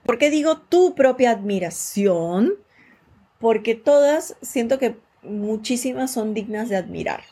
¿Por 0.04 0.18
qué 0.18 0.30
digo 0.30 0.58
tu 0.58 0.94
propia 0.94 1.30
admiración? 1.30 2.54
Porque 3.38 3.74
todas 3.74 4.36
siento 4.42 4.78
que 4.78 4.96
muchísimas 5.22 6.12
son 6.12 6.34
dignas 6.34 6.68
de 6.68 6.76
admirar. 6.76 7.22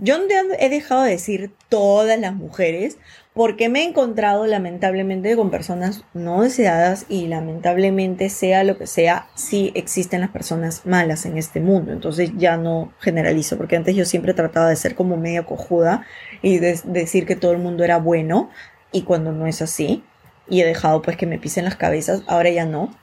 Yo 0.00 0.16
he 0.60 0.68
dejado 0.68 1.02
de 1.02 1.10
decir 1.10 1.50
todas 1.68 2.20
las 2.20 2.32
mujeres 2.32 2.98
porque 3.34 3.68
me 3.68 3.80
he 3.80 3.84
encontrado 3.84 4.46
lamentablemente 4.46 5.34
con 5.34 5.50
personas 5.50 6.04
no 6.14 6.42
deseadas 6.42 7.06
y 7.08 7.26
lamentablemente 7.26 8.28
sea 8.28 8.62
lo 8.62 8.78
que 8.78 8.86
sea, 8.86 9.28
sí 9.34 9.72
existen 9.74 10.20
las 10.20 10.30
personas 10.30 10.86
malas 10.86 11.26
en 11.26 11.36
este 11.36 11.60
mundo. 11.60 11.92
Entonces 11.92 12.30
ya 12.36 12.56
no 12.56 12.92
generalizo 13.00 13.56
porque 13.56 13.76
antes 13.76 13.96
yo 13.96 14.04
siempre 14.04 14.34
trataba 14.34 14.68
de 14.68 14.76
ser 14.76 14.94
como 14.94 15.16
media 15.16 15.44
cojuda 15.44 16.06
y 16.42 16.58
de 16.58 16.80
decir 16.84 17.26
que 17.26 17.36
todo 17.36 17.50
el 17.50 17.58
mundo 17.58 17.82
era 17.82 17.98
bueno 17.98 18.50
y 18.92 19.02
cuando 19.02 19.32
no 19.32 19.48
es 19.48 19.62
así 19.62 20.04
y 20.48 20.62
he 20.62 20.66
dejado 20.66 21.02
pues 21.02 21.16
que 21.16 21.26
me 21.26 21.38
pisen 21.38 21.64
las 21.64 21.76
cabezas, 21.76 22.22
ahora 22.28 22.50
ya 22.50 22.66
no. 22.66 22.96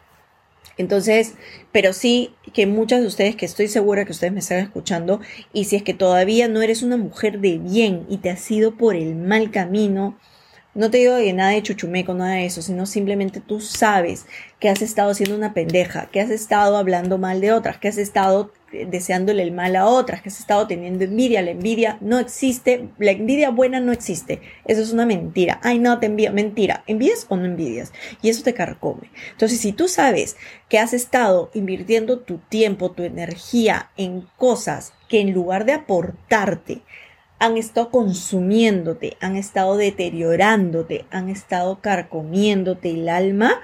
Entonces, 0.78 1.36
pero 1.72 1.94
sí 1.94 2.34
que 2.54 2.68
muchas 2.68 3.02
de 3.02 3.08
ustedes, 3.08 3.36
que 3.36 3.46
estoy 3.46 3.68
segura 3.68 4.06
que 4.06 4.12
ustedes 4.12 4.34
me 4.34 4.40
están 4.40 4.60
escuchando, 4.60 5.22
y 5.54 5.66
si 5.66 5.76
es 5.76 5.84
que 5.84 5.94
todavía 5.94 6.48
no 6.48 6.62
eres 6.62 6.84
una 6.84 6.98
mujer 6.98 7.40
de 7.40 7.58
bien 7.58 8.06
y 8.10 8.18
te 8.18 8.30
has 8.30 8.50
ido 8.52 8.76
por 8.76 8.96
el 8.96 9.16
mal 9.16 9.52
camino, 9.52 10.18
no 10.76 10.92
te 10.92 10.98
digo 10.98 11.16
de 11.16 11.34
nada 11.34 11.52
de 11.52 11.64
chuchumeco, 11.64 12.14
nada 12.14 12.34
de 12.34 12.46
eso, 12.46 12.62
sino 12.62 12.86
simplemente 12.86 13.40
tú 13.40 13.62
sabes 13.62 14.26
que 14.60 14.70
has 14.70 14.82
estado 14.82 15.12
haciendo 15.12 15.36
una 15.36 15.54
pendeja, 15.54 16.08
que 16.12 16.20
has 16.20 16.30
estado 16.30 16.76
hablando 16.78 17.18
mal 17.18 17.40
de 17.40 17.54
otras, 17.54 17.78
que 17.78 17.88
has 17.88 17.98
estado 17.98 18.52
deseándole 18.72 19.44
el 19.44 19.52
mal 19.52 19.76
a 19.76 19.86
otras, 19.86 20.22
que 20.22 20.30
has 20.30 20.40
estado 20.40 20.68
teniendo 20.68 21.06
envidia. 21.06 21.42
La 21.42 21.52
envidia 21.52 21.98
no 22.02 22.20
existe, 22.20 22.90
la 23.00 23.12
envidia 23.12 23.50
buena 23.52 23.80
no 23.80 23.94
existe. 23.94 24.42
Eso 24.66 24.82
es 24.82 24.92
una 24.92 25.06
mentira. 25.06 25.60
Ay, 25.64 25.80
no, 25.80 26.00
te 26.00 26.08
envío. 26.08 26.34
Mentira. 26.34 26.84
¿Envidias 26.88 27.26
o 27.30 27.38
no 27.38 27.46
envidias? 27.46 27.94
Y 28.22 28.30
eso 28.30 28.44
te 28.44 28.54
carcome. 28.54 29.12
Entonces, 29.32 29.60
si 29.60 29.72
tú 29.72 29.88
sabes 29.88 30.36
que 30.68 30.80
has 30.80 30.94
estado 30.94 31.52
invirtiendo 31.54 32.20
tu 32.20 32.38
tiempo, 32.38 32.92
tu 32.92 33.04
energía 33.04 33.92
en 33.98 34.28
cosas 34.38 34.94
que 35.08 35.22
en 35.22 35.34
lugar 35.34 35.66
de 35.66 35.74
aportarte, 35.74 36.82
han 37.40 37.58
estado 37.58 37.92
consumiéndote, 37.92 39.18
han 39.20 39.36
estado 39.36 39.78
deteriorándote, 39.78 41.06
han 41.12 41.30
estado 41.30 41.82
carcomiéndote 41.82 42.92
el 42.92 43.10
alma, 43.10 43.62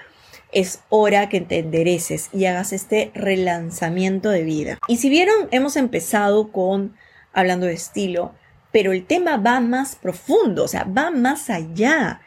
es 0.51 0.81
hora 0.89 1.29
que 1.29 1.41
te 1.41 1.59
endereces 1.59 2.29
y 2.33 2.45
hagas 2.45 2.73
este 2.73 3.11
relanzamiento 3.13 4.29
de 4.29 4.43
vida. 4.43 4.77
Y 4.87 4.97
si 4.97 5.09
vieron, 5.09 5.47
hemos 5.51 5.77
empezado 5.77 6.51
con 6.51 6.95
hablando 7.33 7.65
de 7.65 7.73
estilo, 7.73 8.33
pero 8.71 8.91
el 8.91 9.05
tema 9.05 9.37
va 9.37 9.59
más 9.59 9.95
profundo, 9.95 10.65
o 10.65 10.67
sea, 10.67 10.83
va 10.83 11.11
más 11.11 11.49
allá. 11.49 12.21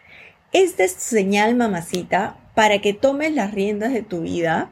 Esta 0.53 0.85
es 0.85 0.93
señal, 0.93 1.55
mamacita, 1.57 2.37
para 2.55 2.81
que 2.81 2.95
tomes 2.95 3.35
las 3.35 3.53
riendas 3.53 3.93
de 3.93 4.03
tu 4.03 4.23
vida 4.23 4.71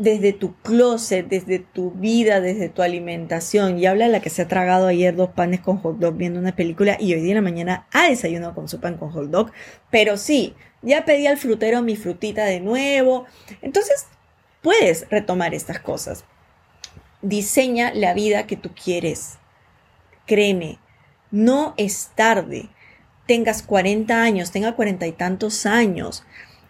desde 0.00 0.32
tu 0.32 0.54
closet, 0.62 1.28
desde 1.28 1.58
tu 1.58 1.90
vida, 1.90 2.40
desde 2.40 2.70
tu 2.70 2.80
alimentación. 2.80 3.78
Y 3.78 3.84
habla 3.84 4.08
la 4.08 4.20
que 4.20 4.30
se 4.30 4.40
ha 4.40 4.48
tragado 4.48 4.86
ayer 4.86 5.14
dos 5.14 5.28
panes 5.28 5.60
con 5.60 5.76
hot 5.76 5.98
dog 5.98 6.16
viendo 6.16 6.40
una 6.40 6.56
película 6.56 6.96
y 6.98 7.12
hoy 7.12 7.20
día 7.20 7.32
en 7.32 7.36
la 7.36 7.42
mañana 7.42 7.86
ha 7.92 8.08
desayunado 8.08 8.54
con 8.54 8.66
su 8.66 8.80
pan 8.80 8.96
con 8.96 9.10
hot 9.10 9.26
dog. 9.26 9.52
Pero 9.90 10.16
sí, 10.16 10.54
ya 10.80 11.04
pedí 11.04 11.26
al 11.26 11.36
frutero 11.36 11.82
mi 11.82 11.96
frutita 11.96 12.46
de 12.46 12.60
nuevo. 12.60 13.26
Entonces, 13.60 14.06
puedes 14.62 15.06
retomar 15.10 15.52
estas 15.52 15.80
cosas. 15.80 16.24
Diseña 17.20 17.92
la 17.92 18.14
vida 18.14 18.46
que 18.46 18.56
tú 18.56 18.70
quieres. 18.72 19.36
Créeme, 20.24 20.78
no 21.30 21.74
es 21.76 22.10
tarde. 22.14 22.70
Tengas 23.26 23.62
40 23.62 24.22
años, 24.22 24.50
tenga 24.50 24.74
cuarenta 24.76 25.06
y 25.06 25.12
tantos 25.12 25.66
años, 25.66 26.24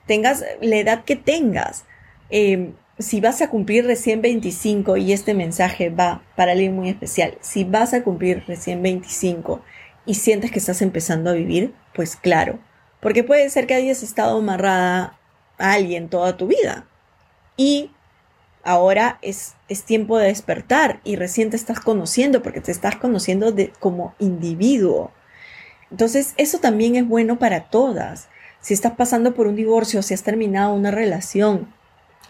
tengas 0.07 0.45
la 0.61 0.77
edad 0.77 1.05
que 1.05 1.15
tengas. 1.15 1.85
Eh, 2.31 2.73
si 3.01 3.21
vas 3.21 3.41
a 3.41 3.49
cumplir 3.49 3.87
recién 3.87 4.21
25 4.21 4.97
y 4.99 5.13
este 5.13 5.35
mensaje 5.35 5.89
va 5.91 6.23
para 6.37 6.53
alguien 6.53 6.77
muy 6.77 6.91
especial, 6.91 7.39
si 7.41 7.65
vas 7.65 7.95
a 7.95 8.03
cumplir 8.03 8.45
recién 8.47 8.83
25 8.83 9.63
y 10.05 10.15
sientes 10.15 10.51
que 10.51 10.59
estás 10.59 10.83
empezando 10.83 11.31
a 11.31 11.35
vivir, 11.35 11.75
pues 11.95 12.17
claro, 12.17 12.59
porque 13.01 13.25
puede 13.25 13.49
ser 13.49 13.67
que 13.67 13.75
hayas 13.75 14.03
estado 14.03 14.39
amarrada 14.39 15.19
a 15.59 15.73
alguien 15.73 16.09
toda 16.09 16.37
tu 16.37 16.47
vida 16.47 16.87
y 17.57 17.91
ahora 18.63 19.19
es, 19.23 19.55
es 19.69 19.85
tiempo 19.85 20.19
de 20.19 20.27
despertar 20.29 21.01
y 21.03 21.17
recién 21.17 21.51
te 21.51 21.57
estás 21.57 21.81
conociendo 21.81 22.43
porque 22.43 22.61
te 22.61 22.73
estás 22.73 22.97
conociendo 22.97 23.51
de, 23.51 23.73
como 23.81 24.15
individuo. 24.19 25.11
Entonces 25.91 26.35
eso 26.37 26.59
también 26.59 26.97
es 26.97 27.09
bueno 27.09 27.39
para 27.39 27.71
todas. 27.71 28.29
Si 28.61 28.75
estás 28.75 28.93
pasando 28.93 29.35
por 29.35 29.47
un 29.47 29.57
divorcio, 29.57 30.03
si 30.03 30.13
has 30.13 30.23
terminado 30.23 30.75
una 30.75 30.91
relación, 30.91 31.73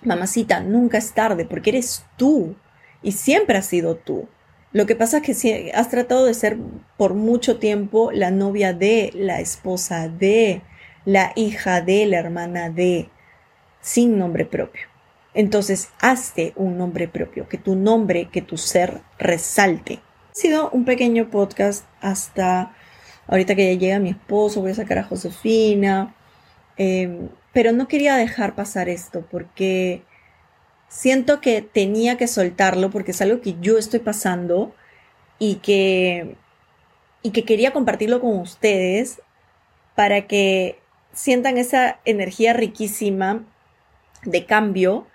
Mamacita, 0.03 0.61
nunca 0.61 0.99
es 0.99 1.13
tarde 1.13 1.45
porque 1.45 1.71
eres 1.71 2.05
tú 2.17 2.57
y 3.03 3.13
siempre 3.13 3.59
has 3.59 3.67
sido 3.67 3.97
tú. 3.97 4.29
Lo 4.73 4.87
que 4.87 4.95
pasa 4.95 5.19
es 5.19 5.43
que 5.43 5.73
has 5.75 5.91
tratado 5.91 6.27
de 6.27 6.35
ser 6.35 6.57
por 6.97 7.15
mucho 7.15 7.59
tiempo 7.59 8.13
la 8.13 8.31
novia 8.31 8.73
de, 8.73 9.11
la 9.15 9.41
esposa 9.41 10.09
de, 10.09 10.63
la 11.05 11.33
hija 11.35 11.81
de, 11.81 12.07
la 12.07 12.19
hermana 12.19 12.71
de, 12.71 13.09
sin 13.81 14.17
nombre 14.17 14.45
propio. 14.45 14.83
Entonces, 15.35 15.91
hazte 16.01 16.53
un 16.57 16.79
nombre 16.79 17.09
propio, 17.09 17.49
que 17.49 17.59
tu 17.59 17.75
nombre, 17.75 18.29
que 18.31 18.43
tu 18.43 18.57
ser 18.57 19.01
resalte. 19.19 20.01
Ha 20.31 20.35
sido 20.35 20.71
un 20.71 20.85
pequeño 20.85 21.31
podcast 21.31 21.85
hasta 22.01 22.73
ahorita 23.27 23.57
que 23.57 23.75
ya 23.75 23.79
llega 23.79 23.99
mi 23.99 24.11
esposo, 24.11 24.61
voy 24.61 24.71
a 24.71 24.75
sacar 24.75 24.99
a 24.99 25.05
Josefina. 25.05 26.15
Eh, 26.77 27.29
pero 27.53 27.73
no 27.73 27.89
quería 27.89 28.17
dejar 28.17 28.55
pasar 28.55 28.89
esto 28.89 29.27
porque 29.31 30.03
siento 30.89 31.41
que 31.41 31.63
tenía 31.63 32.17
que 32.17 32.27
soltarlo 32.27 32.91
porque 32.91 33.13
es 33.13 33.21
algo 33.21 33.41
que 33.41 33.57
yo 33.61 33.79
estoy 33.79 34.01
pasando 34.01 34.75
y 35.39 35.57
que, 35.57 36.37
y 37.23 37.31
que 37.31 37.45
quería 37.45 37.73
compartirlo 37.73 38.21
con 38.21 38.39
ustedes 38.39 39.21
para 39.95 40.27
que 40.27 40.79
sientan 41.13 41.59
esa 41.59 41.99
energía 42.05 42.53
riquísima 42.53 43.45
de 44.23 44.45
cambio. 44.47 45.07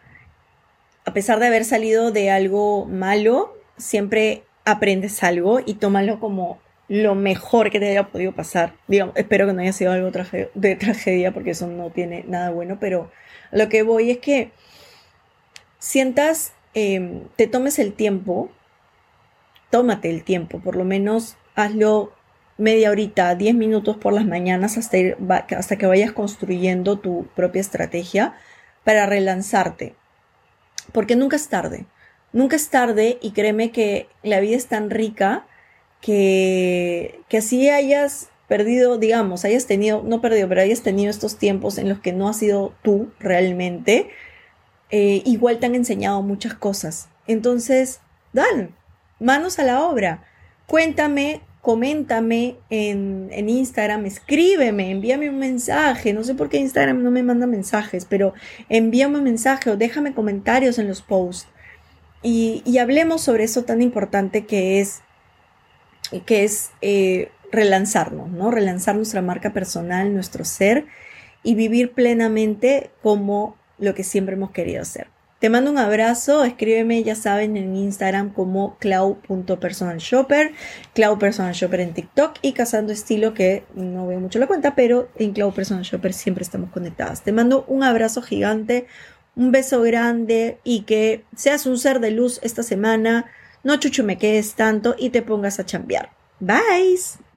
A 1.06 1.14
pesar 1.14 1.40
de 1.40 1.48
haber 1.48 1.66
salido 1.66 2.12
de 2.12 2.32
algo 2.32 2.86
malo, 2.86 3.56
siempre 3.78 4.44
aprendes 4.66 5.24
algo 5.24 5.60
y 5.64 5.76
tómalo 5.76 6.20
como 6.20 6.60
lo 6.88 7.16
mejor 7.16 7.72
que 7.72 7.80
te 7.80 7.90
haya 7.90 8.08
podido 8.10 8.32
pasar. 8.32 8.74
Digamos, 8.88 9.16
espero 9.18 9.48
que 9.48 9.54
no 9.54 9.62
haya 9.62 9.74
sido 9.74 9.92
algo 9.92 10.12
de 10.54 10.76
tragedia 10.76 11.34
porque 11.34 11.52
eso 11.52 11.68
no 11.68 11.90
tiene 11.90 12.24
nada 12.28 12.52
bueno, 12.52 12.78
pero 12.80 13.12
lo 13.52 13.70
que 13.70 13.84
voy 13.84 14.12
es 14.12 14.20
que 14.20 14.52
sientas, 15.80 16.54
em, 16.74 17.22
te 17.36 17.48
tomes 17.48 17.80
el 17.80 17.94
tiempo, 17.94 18.50
tómate 19.70 20.10
el 20.10 20.24
tiempo, 20.24 20.60
por 20.60 20.76
lo 20.76 20.84
menos 20.84 21.38
hazlo 21.56 22.14
media 22.58 22.92
horita, 22.92 23.36
10 23.36 23.56
minutos 23.56 23.98
por 23.98 24.14
las 24.14 24.26
mañanas 24.26 24.78
hasta, 24.78 24.98
hasta 25.58 25.78
que 25.78 25.88
vayas 25.88 26.12
construyendo 26.12 27.00
tu 27.00 27.28
propia 27.36 27.62
estrategia 27.62 28.36
para 28.84 29.06
relanzarte. 29.06 29.96
Porque 30.94 31.16
nunca 31.16 31.36
es 31.36 31.50
tarde. 31.50 31.86
Nunca 32.32 32.56
es 32.56 32.70
tarde 32.70 33.18
y 33.22 33.32
créeme 33.32 33.72
que 33.72 34.08
la 34.24 34.40
vida 34.40 34.56
es 34.56 34.68
tan 34.68 34.90
rica 34.90 35.46
que, 36.02 37.22
que 37.30 37.38
así 37.38 37.70
hayas 37.70 38.30
perdido, 38.48 38.98
digamos, 38.98 39.46
hayas 39.46 39.66
tenido, 39.66 40.04
no 40.04 40.22
perdido, 40.22 40.48
pero 40.48 40.62
hayas 40.62 40.82
tenido 40.82 41.10
estos 41.10 41.38
tiempos 41.38 41.78
en 41.78 41.90
los 41.90 42.00
que 42.00 42.14
no 42.14 42.30
has 42.30 42.38
sido 42.38 42.74
tú 42.84 43.12
realmente, 43.20 44.10
eh, 44.92 45.22
igual 45.26 45.60
te 45.60 45.66
han 45.66 45.76
enseñado 45.76 46.22
muchas 46.22 46.54
cosas. 46.54 47.10
Entonces, 47.28 48.02
dan, 48.34 48.76
manos 49.20 49.58
a 49.58 49.64
la 49.64 49.84
obra. 49.84 50.24
Cuéntame, 50.68 51.42
coméntame 51.62 52.58
en, 52.70 53.30
en, 53.32 53.50
Instagram, 53.50 54.06
escríbeme, 54.06 54.92
envíame 54.92 55.30
un 55.30 55.40
mensaje. 55.40 56.14
No 56.14 56.24
sé 56.24 56.36
por 56.36 56.50
qué 56.50 56.58
Instagram 56.58 57.02
no 57.02 57.12
me 57.12 57.24
manda 57.24 57.48
mensajes, 57.48 58.06
pero 58.06 58.34
envíame 58.70 59.18
un 59.18 59.24
mensaje 59.24 59.72
o 59.72 59.78
déjame 59.78 60.14
comentarios 60.14 60.78
en 60.78 60.88
los 60.88 61.02
posts. 61.02 61.48
Y, 62.22 62.62
y 62.66 62.78
hablemos 62.80 63.22
sobre 63.22 63.44
eso 63.44 63.64
tan 63.64 63.82
importante 63.82 64.46
que 64.46 64.80
es 64.82 65.02
que 66.26 66.44
es 66.44 66.72
eh, 66.82 67.30
relanzarnos, 67.52 68.30
¿no? 68.30 68.52
Relanzar 68.52 68.96
nuestra 68.96 69.22
marca 69.22 69.54
personal, 69.54 70.14
nuestro 70.14 70.46
ser 70.46 70.86
y 71.44 71.56
vivir 71.56 71.94
plenamente 71.94 72.92
como 73.02 73.58
lo 73.78 73.94
que 73.94 74.04
siempre 74.04 74.36
hemos 74.36 74.52
querido 74.52 74.82
hacer. 74.82 75.08
Te 75.40 75.50
mando 75.50 75.70
un 75.70 75.78
abrazo, 75.78 76.44
escríbeme, 76.44 77.04
ya 77.04 77.14
saben, 77.14 77.58
en 77.58 77.76
Instagram 77.76 78.32
como 78.34 78.78
clau.personalshopper, 78.80 80.54
clau 80.94 81.20
personal 81.20 81.54
shopper 81.54 81.82
en 81.82 81.94
TikTok 81.94 82.38
y 82.42 82.54
Cazando 82.54 82.94
Estilo, 82.94 83.34
que 83.34 83.64
no 83.76 84.08
veo 84.08 84.20
mucho 84.20 84.40
la 84.40 84.48
cuenta, 84.48 84.76
pero 84.76 85.10
en 85.18 85.34
Clau 85.34 85.54
Personal 85.54 85.84
Shopper 85.84 86.14
siempre 86.14 86.44
estamos 86.44 86.72
conectadas. 86.72 87.22
Te 87.22 87.34
mando 87.34 87.66
un 87.68 87.84
abrazo 87.84 88.22
gigante, 88.22 88.88
un 89.36 89.52
beso 89.52 89.82
grande 89.82 90.58
y 90.64 90.82
que 90.82 91.26
seas 91.36 91.66
un 91.66 91.78
ser 91.78 92.00
de 92.00 92.12
luz 92.12 92.40
esta 92.42 92.64
semana 92.64 93.26
no 93.66 93.78
chuchumeques 93.78 94.54
tanto 94.54 94.96
y 94.98 95.10
te 95.10 95.22
pongas 95.22 95.60
a 95.60 95.66
chambear. 95.66 96.12
Bye. 96.40 97.25